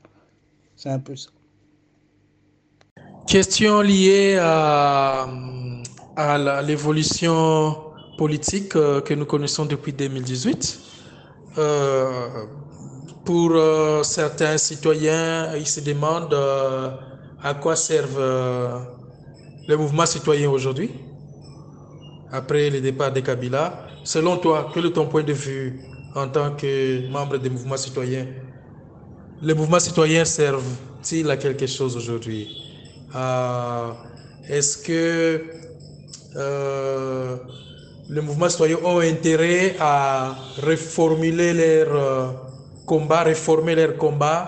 C'est 0.76 0.90
un 0.90 0.98
peu 0.98 1.16
ça. 1.16 1.30
Question 3.26 3.80
liée 3.80 4.38
à, 4.40 5.28
l'évolution 6.66 7.76
politique 8.16 8.74
euh, 8.74 9.00
que 9.00 9.14
nous 9.14 9.26
connaissons 9.26 9.66
depuis 9.66 9.92
2018. 9.92 10.80
Euh, 11.58 12.46
pour 13.28 13.50
euh, 13.52 14.02
certains 14.04 14.56
citoyens, 14.56 15.54
ils 15.54 15.66
se 15.66 15.80
demandent 15.80 16.32
euh, 16.32 16.88
à 17.42 17.52
quoi 17.52 17.76
servent 17.76 18.16
euh, 18.18 18.78
les 19.68 19.76
mouvements 19.76 20.06
citoyens 20.06 20.48
aujourd'hui, 20.48 20.90
après 22.32 22.70
le 22.70 22.80
départ 22.80 23.12
de 23.12 23.20
Kabila. 23.20 23.84
Selon 24.02 24.38
toi, 24.38 24.70
quel 24.72 24.86
est 24.86 24.92
ton 24.92 25.08
point 25.08 25.24
de 25.24 25.34
vue 25.34 25.78
en 26.14 26.26
tant 26.26 26.52
que 26.52 27.06
membre 27.10 27.36
des 27.36 27.50
mouvements 27.50 27.76
citoyens? 27.76 28.24
Les 29.42 29.52
mouvements 29.52 29.78
citoyens 29.78 30.24
servent-ils 30.24 31.30
à 31.30 31.36
quelque 31.36 31.66
chose 31.66 31.98
aujourd'hui? 31.98 32.48
Euh, 33.14 33.90
Est-ce 34.48 34.78
que 34.78 35.44
euh, 36.34 37.36
les 38.08 38.22
mouvements 38.22 38.48
citoyens 38.48 38.78
ont 38.82 39.00
intérêt 39.00 39.76
à 39.78 40.34
reformuler 40.62 41.52
leur 41.52 41.94
euh, 41.94 42.47
combat, 42.88 43.22
réformer 43.22 43.74
leur 43.74 43.96
combat 43.98 44.42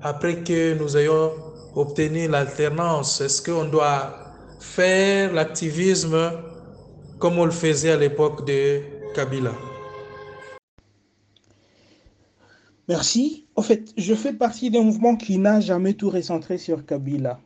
après 0.00 0.36
que 0.42 0.78
nous 0.78 0.96
ayons 0.96 1.32
obtenu 1.74 2.28
l'alternance 2.28 3.20
Est-ce 3.20 3.42
qu'on 3.42 3.64
doit 3.64 4.14
faire 4.60 5.32
l'activisme 5.32 6.32
comme 7.18 7.38
on 7.38 7.44
le 7.44 7.50
faisait 7.50 7.90
à 7.90 7.96
l'époque 7.96 8.46
de 8.46 8.80
Kabila? 9.14 9.52
Merci. 12.88 13.46
En 13.56 13.62
fait, 13.62 13.92
je 13.96 14.14
fais 14.14 14.32
partie 14.32 14.70
d'un 14.70 14.82
mouvement 14.82 15.16
qui 15.16 15.38
n'a 15.38 15.60
jamais 15.60 15.94
tout 15.94 16.10
recentré 16.10 16.58
sur 16.58 16.86
Kabila. 16.86 17.40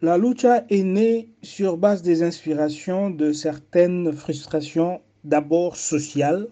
La 0.00 0.16
lucha 0.16 0.64
est 0.70 0.84
née 0.84 1.28
sur 1.42 1.76
base 1.76 2.02
des 2.02 2.22
inspirations 2.22 3.10
de 3.10 3.32
certaines 3.32 4.12
frustrations, 4.12 5.00
d'abord 5.24 5.76
sociales, 5.76 6.46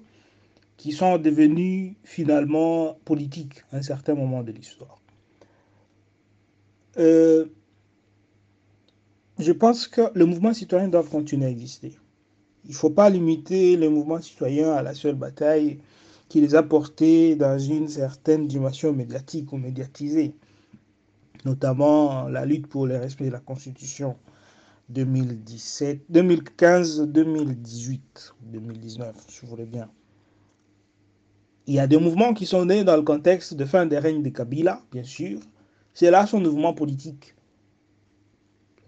qui 0.76 0.92
sont 0.92 1.18
devenues 1.18 1.96
finalement 2.04 2.98
politiques 3.04 3.64
à 3.72 3.78
un 3.78 3.82
certain 3.82 4.14
moment 4.14 4.42
de 4.42 4.52
l'histoire. 4.52 5.00
Euh, 6.98 7.46
je 9.38 9.52
pense 9.52 9.86
que 9.86 10.02
le 10.14 10.24
mouvement 10.24 10.54
citoyen 10.54 10.88
doit 10.88 11.04
continuer 11.04 11.46
à 11.46 11.50
exister. 11.50 11.96
Il 12.64 12.70
ne 12.70 12.76
faut 12.76 12.90
pas 12.90 13.10
limiter 13.10 13.76
le 13.76 13.90
mouvement 13.90 14.20
citoyen 14.20 14.72
à 14.72 14.82
la 14.82 14.94
seule 14.94 15.14
bataille 15.14 15.78
qui 16.28 16.40
les 16.40 16.54
a 16.54 16.62
portés 16.62 17.36
dans 17.36 17.58
une 17.58 17.88
certaine 17.88 18.46
dimension 18.46 18.92
médiatique 18.92 19.52
ou 19.52 19.56
médiatisée 19.58 20.34
notamment 21.46 22.28
la 22.28 22.44
lutte 22.44 22.66
pour 22.66 22.86
le 22.86 22.98
respect 22.98 23.26
de 23.26 23.30
la 23.30 23.38
Constitution 23.38 24.16
2017, 24.88 26.02
2015, 26.08 27.02
2018, 27.02 28.34
2019, 28.42 29.16
si 29.28 29.40
vous 29.42 29.46
voulez 29.46 29.64
bien. 29.64 29.88
Il 31.66 31.74
y 31.74 31.80
a 31.80 31.86
des 31.86 31.98
mouvements 31.98 32.32
qui 32.32 32.46
sont 32.46 32.64
nés 32.64 32.84
dans 32.84 32.96
le 32.96 33.02
contexte 33.02 33.54
de 33.54 33.64
fin 33.64 33.86
des 33.86 33.98
règnes 33.98 34.22
de 34.22 34.28
Kabila, 34.28 34.82
bien 34.92 35.02
sûr. 35.02 35.40
C'est 35.94 36.10
là 36.10 36.26
son 36.26 36.40
mouvement 36.40 36.74
politique. 36.74 37.34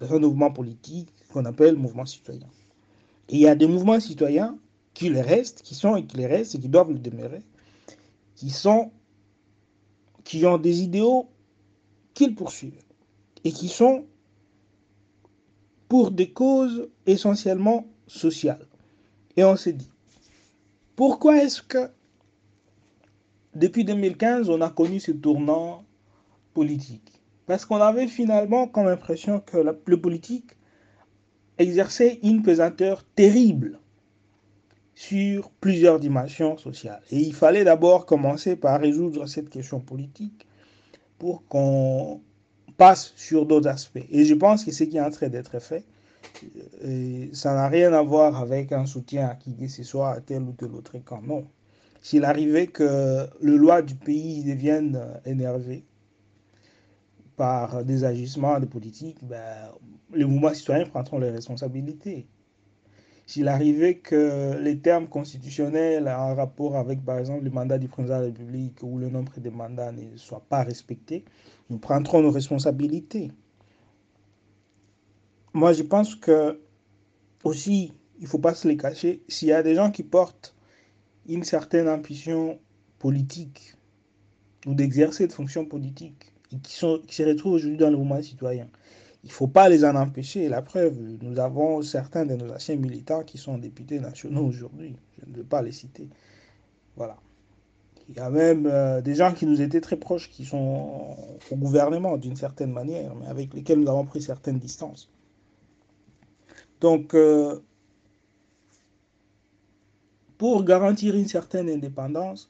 C'est 0.01 0.13
un 0.13 0.19
mouvement 0.21 0.53
politique 0.53 1.09
qu'on 1.33 1.45
appelle 1.45 1.77
mouvement 1.77 2.07
citoyen. 2.07 2.47
Et 3.29 3.35
il 3.35 3.41
y 3.41 3.49
a 3.49 3.57
des 3.57 3.67
mouvements 3.67 3.99
citoyens 3.99 4.57
qui 4.95 5.09
le 5.09 5.21
restent, 5.21 5.63
qui 5.63 5.75
sont 5.75 5.97
et 5.97 6.07
qui 6.07 6.17
les 6.17 6.27
restent 6.27 6.55
et 6.55 6.61
qui 6.61 6.69
doivent 6.69 6.93
le 6.93 6.99
demeurer, 6.99 7.43
qui 8.37 8.51
sont, 8.51 8.93
qui 10.23 10.47
ont 10.47 10.59
des 10.59 10.83
idéaux 10.83 11.29
qu'ils 12.15 12.35
poursuivent 12.35 12.81
et 13.45 13.53
qui 13.53 13.69
sont 13.69 14.07
pour 15.89 16.11
des 16.11 16.31
causes 16.31 16.89
essentiellement 17.07 17.87
sociales. 18.07 18.67
Et 19.37 19.45
on 19.45 19.57
s'est 19.57 19.73
dit, 19.73 19.91
pourquoi 20.97 21.43
est-ce 21.43 21.63
que 21.63 21.91
depuis 23.59 23.85
2015, 23.85 24.49
on 24.49 24.61
a 24.61 24.71
connu 24.71 25.01
ce 25.01 25.13
tournant 25.13 25.85
politique 26.55 27.13
Parce 27.47 27.65
qu'on 27.65 27.81
avait 27.81 28.07
finalement 28.07 28.67
comme 28.69 28.87
impression 28.87 29.41
que 29.41 29.59
le 29.59 30.01
politique 30.01 30.57
exerçait 31.59 32.21
une 32.23 32.43
pesanteur 32.43 33.05
terrible 33.15 33.79
sur 34.95 35.51
plusieurs 35.61 36.01
dimensions 36.01 36.57
sociales. 36.57 37.03
Et 37.11 37.21
il 37.21 37.35
fallait 37.35 37.65
d'abord 37.65 38.07
commencer 38.07 38.57
par 38.57 38.81
résoudre 38.81 39.27
cette 39.27 39.49
question 39.49 39.81
politique 39.81 40.47
pour 41.19 41.47
qu'on 41.47 42.21
passe 42.77 43.13
sur 43.17 43.47
d'autres 43.47 43.69
aspects. 43.69 44.07
Et 44.11 44.25
je 44.25 44.35
pense 44.35 44.65
que 44.65 44.73
ce 44.73 44.85
qui 44.85 44.97
est 44.97 45.01
en 45.01 45.11
train 45.11 45.29
d'être 45.29 45.59
fait, 45.61 45.85
et 46.85 47.31
ça 47.33 47.55
n'a 47.55 47.69
rien 47.69 47.93
à 47.93 48.03
voir 48.03 48.41
avec 48.41 48.73
un 48.73 48.87
soutien 48.87 49.29
à 49.29 49.35
qui 49.35 49.57
que 49.57 49.69
ce 49.69 49.83
soit 49.83 50.11
à 50.11 50.21
tel 50.21 50.43
ou 50.43 50.53
tel 50.53 50.73
autre 50.75 50.99
camp. 50.99 51.23
Non. 51.23 51.47
S'il 52.01 52.25
arrivait 52.25 52.67
que 52.67 53.27
le 53.41 53.57
loi 53.57 53.83
du 53.83 53.95
pays 53.95 54.45
devienne 54.45 55.21
énervé 55.25 55.85
par 57.37 57.85
des 57.85 58.05
agissements 58.05 58.59
de 58.61 58.67
politique, 58.67 59.19
ben, 59.23 59.71
les 60.13 60.25
mouvements 60.25 60.55
citoyens 60.55 60.87
prendront 60.87 61.19
les 61.19 61.31
responsabilités. 61.31 62.27
S'il 63.27 63.47
arrivait 63.47 63.97
que 63.97 64.57
les 64.59 64.79
termes 64.79 65.07
constitutionnels 65.07 66.09
en 66.09 66.35
rapport 66.35 66.77
avec, 66.77 67.05
par 67.05 67.19
exemple, 67.19 67.45
le 67.45 67.51
mandat 67.51 67.79
du 67.79 67.87
président 67.87 68.17
de 68.17 68.21
la 68.21 68.27
République 68.27 68.83
ou 68.83 68.99
le 68.99 69.11
nombre 69.11 69.39
de 69.39 69.51
mandats 69.51 69.93
ne 69.93 70.17
soient 70.17 70.45
pas 70.49 70.63
respectés, 70.63 71.25
nous 71.69 71.79
prendrons 71.79 72.23
nos 72.23 72.31
responsabilités. 72.31 73.31
Moi, 75.53 75.75
je 75.75 75.83
pense 75.83 76.15
que 76.15 76.59
aussi, 77.45 77.93
il 78.19 78.23
ne 78.23 78.29
faut 78.29 78.39
pas 78.39 78.55
se 78.55 78.67
les 78.67 78.77
cacher, 78.77 79.23
s'il 79.29 79.49
y 79.49 79.53
a 79.53 79.63
des 79.63 79.75
gens 79.75 79.91
qui 79.91 80.03
portent 80.03 80.55
une 81.29 81.45
certaine 81.45 81.89
ambition 81.89 82.59
politique 82.99 83.75
ou 84.67 84.75
d'exercer 84.75 85.27
de 85.27 85.33
fonctions 85.33 85.65
politiques 85.65 86.33
et 86.53 86.59
qui, 86.59 86.73
se 86.75 87.23
retrouvent 87.23 87.55
aujourd'hui 87.55 87.77
dans 87.77 87.91
le 87.91 87.97
mouvement 87.97 88.23
citoyen, 88.23 88.69
il 89.25 89.29
ne 89.29 89.33
faut 89.33 89.47
pas 89.47 89.69
les 89.69 89.85
en 89.85 89.95
empêcher. 89.95 90.49
La 90.49 90.63
preuve, 90.63 90.97
nous 91.21 91.39
avons 91.39 91.83
certains 91.83 92.25
de 92.25 92.35
nos 92.35 92.53
anciens 92.53 92.77
militants 92.77 93.23
qui 93.23 93.37
sont 93.37 93.59
députés 93.59 94.01
nationaux 94.01 94.45
aujourd'hui. 94.45 94.97
Je 95.21 95.31
ne 95.31 95.37
veux 95.37 95.45
pas 95.45 95.61
les 95.61 95.73
citer. 95.73 96.09
Voilà. 96.97 97.17
Il 98.09 98.17
y 98.17 98.21
a 98.21 98.31
même 98.31 98.67
euh, 98.67 99.03
des 99.03 99.15
gens 99.15 99.35
qui 99.35 99.45
nous 99.45 99.61
étaient 99.61 99.83
très 99.83 99.97
proches, 99.97 100.31
qui 100.31 100.47
sont 100.47 101.17
au 101.51 101.57
gouvernement 101.57 102.17
d'une 102.17 102.37
certaine 102.37 102.73
manière, 102.73 103.15
mais 103.15 103.27
avec 103.27 103.53
lesquels 103.53 103.81
nous 103.81 103.91
avons 103.91 104.07
pris 104.07 104.23
certaines 104.23 104.59
distances. 104.59 105.11
Donc, 106.81 107.15
euh, 107.15 107.61
pour 110.39 110.65
garantir 110.65 111.17
une 111.17 111.27
certaine 111.27 111.69
indépendance, 111.69 112.49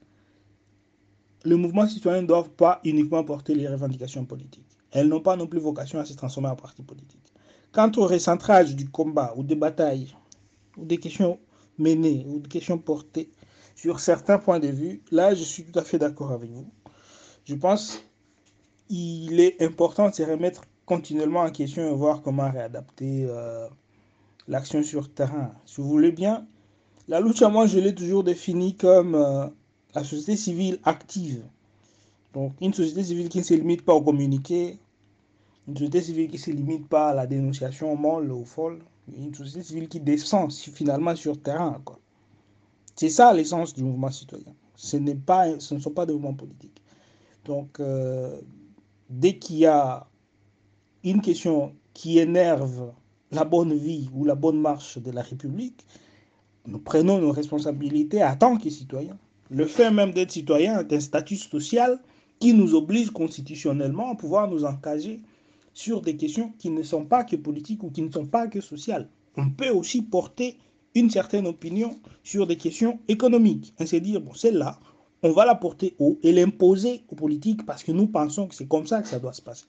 le 1.44 1.56
mouvement 1.56 1.88
citoyen 1.88 2.22
ne 2.22 2.26
doit 2.26 2.44
pas 2.44 2.80
uniquement 2.84 3.24
porter 3.24 3.54
les 3.54 3.66
revendications 3.66 4.24
politiques. 4.24 4.66
Elles 4.92 5.08
n'ont 5.08 5.20
pas 5.20 5.36
non 5.36 5.46
plus 5.46 5.58
vocation 5.58 5.98
à 5.98 6.04
se 6.04 6.12
transformer 6.14 6.50
en 6.50 6.56
parti 6.56 6.82
politique. 6.82 7.32
Quant 7.72 7.90
au 7.96 8.06
recentrage 8.06 8.74
du 8.76 8.88
combat 8.88 9.34
ou 9.36 9.42
des 9.42 9.54
batailles, 9.54 10.14
ou 10.76 10.84
des 10.84 10.98
questions 10.98 11.38
menées, 11.78 12.26
ou 12.28 12.40
des 12.40 12.48
questions 12.48 12.78
portées 12.78 13.30
sur 13.74 14.00
certains 14.00 14.38
points 14.38 14.58
de 14.58 14.68
vue, 14.68 15.02
là, 15.10 15.34
je 15.34 15.42
suis 15.42 15.64
tout 15.64 15.78
à 15.78 15.82
fait 15.82 15.98
d'accord 15.98 16.32
avec 16.32 16.50
vous. 16.50 16.68
Je 17.44 17.54
pense 17.54 18.02
qu'il 18.88 19.40
est 19.40 19.62
important 19.62 20.10
de 20.10 20.14
se 20.14 20.22
remettre 20.22 20.62
continuellement 20.84 21.40
en 21.40 21.50
question 21.50 21.88
et 21.88 21.94
voir 21.94 22.22
comment 22.22 22.50
réadapter 22.50 23.26
euh, 23.28 23.68
l'action 24.48 24.82
sur 24.82 25.12
terrain. 25.12 25.52
Si 25.66 25.80
vous 25.80 25.88
voulez 25.88 26.12
bien, 26.12 26.46
la 27.08 27.20
lucha, 27.20 27.48
moi, 27.48 27.66
je 27.66 27.78
l'ai 27.78 27.94
toujours 27.94 28.22
définie 28.22 28.76
comme 28.76 29.14
euh, 29.14 29.46
la 29.94 30.04
société 30.04 30.36
civile 30.36 30.78
active. 30.84 31.42
Donc, 32.34 32.52
une 32.60 32.74
société 32.74 33.02
civile 33.02 33.30
qui 33.30 33.38
ne 33.38 33.44
se 33.44 33.54
limite 33.54 33.82
pas 33.82 33.94
au 33.94 34.02
communiqué, 34.02 34.78
une 35.66 35.74
société 35.74 36.02
civile 36.02 36.28
qui 36.28 36.36
ne 36.36 36.42
se 36.42 36.50
limite 36.50 36.86
pas 36.86 37.10
à 37.10 37.14
la 37.14 37.26
dénonciation 37.26 37.96
molle 37.96 38.30
ou 38.30 38.44
folle, 38.44 38.80
une 39.16 39.34
société 39.34 39.62
civile 39.62 39.88
qui 39.88 40.00
descend 40.00 40.52
finalement 40.52 41.16
sur 41.16 41.40
terrain. 41.40 41.80
C'est 42.94 43.08
ça 43.08 43.32
l'essence 43.32 43.72
du 43.72 43.82
mouvement 43.82 44.10
citoyen. 44.10 44.52
Ce 44.76 44.96
ne 44.98 45.80
sont 45.80 45.90
pas 45.90 46.04
des 46.04 46.12
mouvements 46.12 46.34
politiques. 46.34 46.82
Donc, 47.46 47.80
euh, 47.80 48.38
dès 49.08 49.38
qu'il 49.38 49.56
y 49.56 49.66
a 49.66 50.06
une 51.04 51.22
question 51.22 51.72
qui 51.94 52.18
énerve 52.18 52.92
la 53.30 53.44
bonne 53.44 53.74
vie 53.74 54.10
ou 54.12 54.24
la 54.24 54.34
bonne 54.34 54.60
marche 54.60 54.98
de 54.98 55.10
la 55.10 55.22
République, 55.22 55.84
nous 56.68 56.78
prenons 56.78 57.18
nos 57.18 57.32
responsabilités 57.32 58.22
en 58.22 58.36
tant 58.36 58.58
que 58.58 58.68
citoyens. 58.68 59.16
Le 59.50 59.64
fait 59.64 59.90
même 59.90 60.12
d'être 60.12 60.30
citoyen 60.30 60.80
est 60.80 60.92
un 60.92 61.00
statut 61.00 61.36
social 61.36 61.98
qui 62.38 62.52
nous 62.52 62.74
oblige 62.74 63.10
constitutionnellement 63.10 64.12
à 64.12 64.14
pouvoir 64.14 64.48
nous 64.48 64.64
engager 64.64 65.20
sur 65.72 66.02
des 66.02 66.16
questions 66.16 66.52
qui 66.58 66.70
ne 66.70 66.82
sont 66.82 67.04
pas 67.04 67.24
que 67.24 67.36
politiques 67.36 67.82
ou 67.82 67.90
qui 67.90 68.02
ne 68.02 68.12
sont 68.12 68.26
pas 68.26 68.46
que 68.48 68.60
sociales. 68.60 69.08
On 69.36 69.48
peut 69.48 69.70
aussi 69.70 70.02
porter 70.02 70.56
une 70.94 71.08
certaine 71.10 71.46
opinion 71.46 71.98
sur 72.22 72.46
des 72.46 72.56
questions 72.56 72.98
économiques. 73.08 73.72
Et 73.78 73.86
c'est 73.86 74.00
dire, 74.00 74.20
bon, 74.20 74.34
celle-là, 74.34 74.78
on 75.22 75.32
va 75.32 75.46
la 75.46 75.54
porter 75.54 75.94
haut 75.98 76.18
et 76.22 76.32
l'imposer 76.32 77.02
aux 77.08 77.14
politiques 77.14 77.64
parce 77.64 77.82
que 77.82 77.92
nous 77.92 78.06
pensons 78.06 78.46
que 78.46 78.54
c'est 78.54 78.68
comme 78.68 78.86
ça 78.86 79.00
que 79.00 79.08
ça 79.08 79.18
doit 79.18 79.32
se 79.32 79.42
passer. 79.42 79.64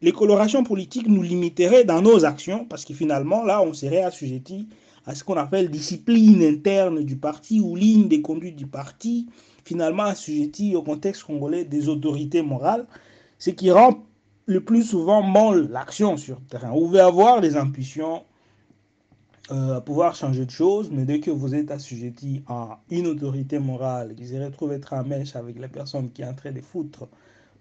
les 0.00 0.12
colorations 0.12 0.64
politiques 0.64 1.06
nous 1.06 1.22
limiteraient 1.22 1.84
dans 1.84 2.00
nos 2.00 2.24
actions 2.24 2.64
parce 2.64 2.84
que 2.84 2.94
finalement, 2.94 3.44
là, 3.44 3.62
on 3.62 3.74
serait 3.74 4.02
assujetti 4.02 4.66
à 5.06 5.14
ce 5.14 5.24
qu'on 5.24 5.36
appelle 5.36 5.70
discipline 5.70 6.42
interne 6.42 7.02
du 7.02 7.16
parti 7.16 7.60
ou 7.60 7.76
ligne 7.76 8.08
des 8.08 8.22
conduites 8.22 8.56
du 8.56 8.66
parti, 8.66 9.26
finalement 9.64 10.04
assujetti 10.04 10.76
au 10.76 10.82
contexte 10.82 11.24
congolais 11.24 11.64
des 11.64 11.88
autorités 11.88 12.42
morales, 12.42 12.86
ce 13.38 13.50
qui 13.50 13.70
rend 13.70 14.04
le 14.46 14.60
plus 14.60 14.84
souvent 14.84 15.22
molle 15.22 15.68
l'action 15.70 16.16
sur 16.16 16.36
le 16.36 16.46
terrain. 16.46 16.70
Vous 16.70 16.86
pouvez 16.86 17.00
avoir 17.00 17.40
des 17.40 17.56
impulsions 17.56 18.22
euh, 19.50 19.76
à 19.76 19.80
pouvoir 19.80 20.14
changer 20.14 20.46
de 20.46 20.50
choses, 20.50 20.90
mais 20.90 21.04
dès 21.04 21.20
que 21.20 21.30
vous 21.30 21.54
êtes 21.54 21.70
assujetti 21.70 22.42
à 22.46 22.80
une 22.90 23.06
autorité 23.06 23.58
morale 23.58 24.14
qui 24.14 24.26
se 24.26 24.36
retrouve 24.36 24.72
être 24.72 24.92
en 24.92 25.04
mèche 25.04 25.34
avec 25.34 25.58
la 25.58 25.68
personne 25.68 26.10
qui 26.12 26.22
est 26.22 26.26
en 26.26 26.34
train 26.34 26.52
de 26.52 26.60
foutre 26.60 27.08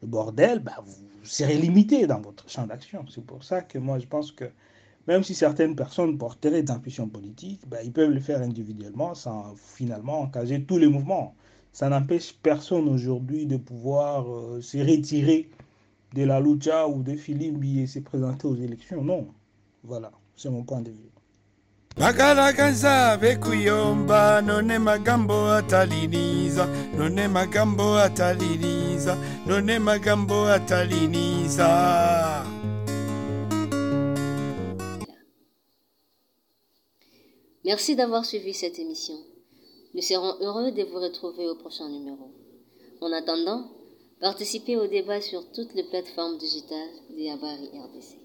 le 0.02 0.08
bordel, 0.08 0.60
bah, 0.60 0.84
vous 0.86 0.96
serez 1.24 1.58
limité 1.58 2.08
dans 2.08 2.20
votre 2.20 2.50
champ 2.50 2.68
d'action. 2.68 3.06
C'est 3.10 3.26
pour 3.26 3.44
ça 3.44 3.62
que 3.62 3.78
moi 3.78 4.00
je 4.00 4.06
pense 4.06 4.32
que 4.32 4.46
même 5.08 5.24
si 5.24 5.34
certaines 5.34 5.76
personnes 5.76 6.18
porteraient 6.18 6.64
des 6.64 6.72
impulsions 6.72 7.08
politiques, 7.08 7.62
bah, 7.68 7.78
ils 7.84 7.92
peuvent 7.92 8.12
le 8.12 8.20
faire 8.20 8.42
individuellement 8.42 9.16
sans 9.16 9.56
finalement 9.56 10.22
engager 10.22 10.64
tous 10.64 10.78
les 10.78 10.88
mouvements. 10.88 11.36
Ça 11.74 11.90
n'empêche 11.90 12.34
personne 12.34 12.88
aujourd'hui 12.90 13.46
de 13.46 13.58
pouvoir 13.58 14.30
euh, 14.30 14.62
se 14.62 14.78
retirer 14.78 15.50
de 16.14 16.24
la 16.24 16.40
lucha 16.40 16.88
ou 16.88 17.02
de 17.02 17.16
Filimbi 17.16 17.80
et 17.80 17.88
se 17.88 18.00
présenter 18.00 18.48
aux 18.48 18.56
élections. 18.56 19.04
Non. 19.04 19.28
Voilà, 19.84 20.12
c'est 20.36 20.50
mon 20.50 20.64
point 20.64 20.82
de 20.82 20.92
vue. 20.92 21.12
Merci 37.72 37.96
d'avoir 37.96 38.26
suivi 38.26 38.54
cette 38.54 38.80
émission. 38.80 39.18
Nous 39.94 40.02
serons 40.02 40.36
heureux 40.42 40.74
de 40.74 40.84
vous 40.84 41.00
retrouver 41.00 41.48
au 41.48 41.56
prochain 41.56 41.88
numéro. 41.88 42.30
En 43.00 43.14
attendant, 43.14 43.64
participez 44.20 44.76
au 44.76 44.88
débat 44.88 45.22
sur 45.22 45.50
toutes 45.54 45.74
les 45.74 45.86
plateformes 45.86 46.38
digitales 46.38 46.90
d'Iabari 47.12 47.70
RDC. 47.70 48.21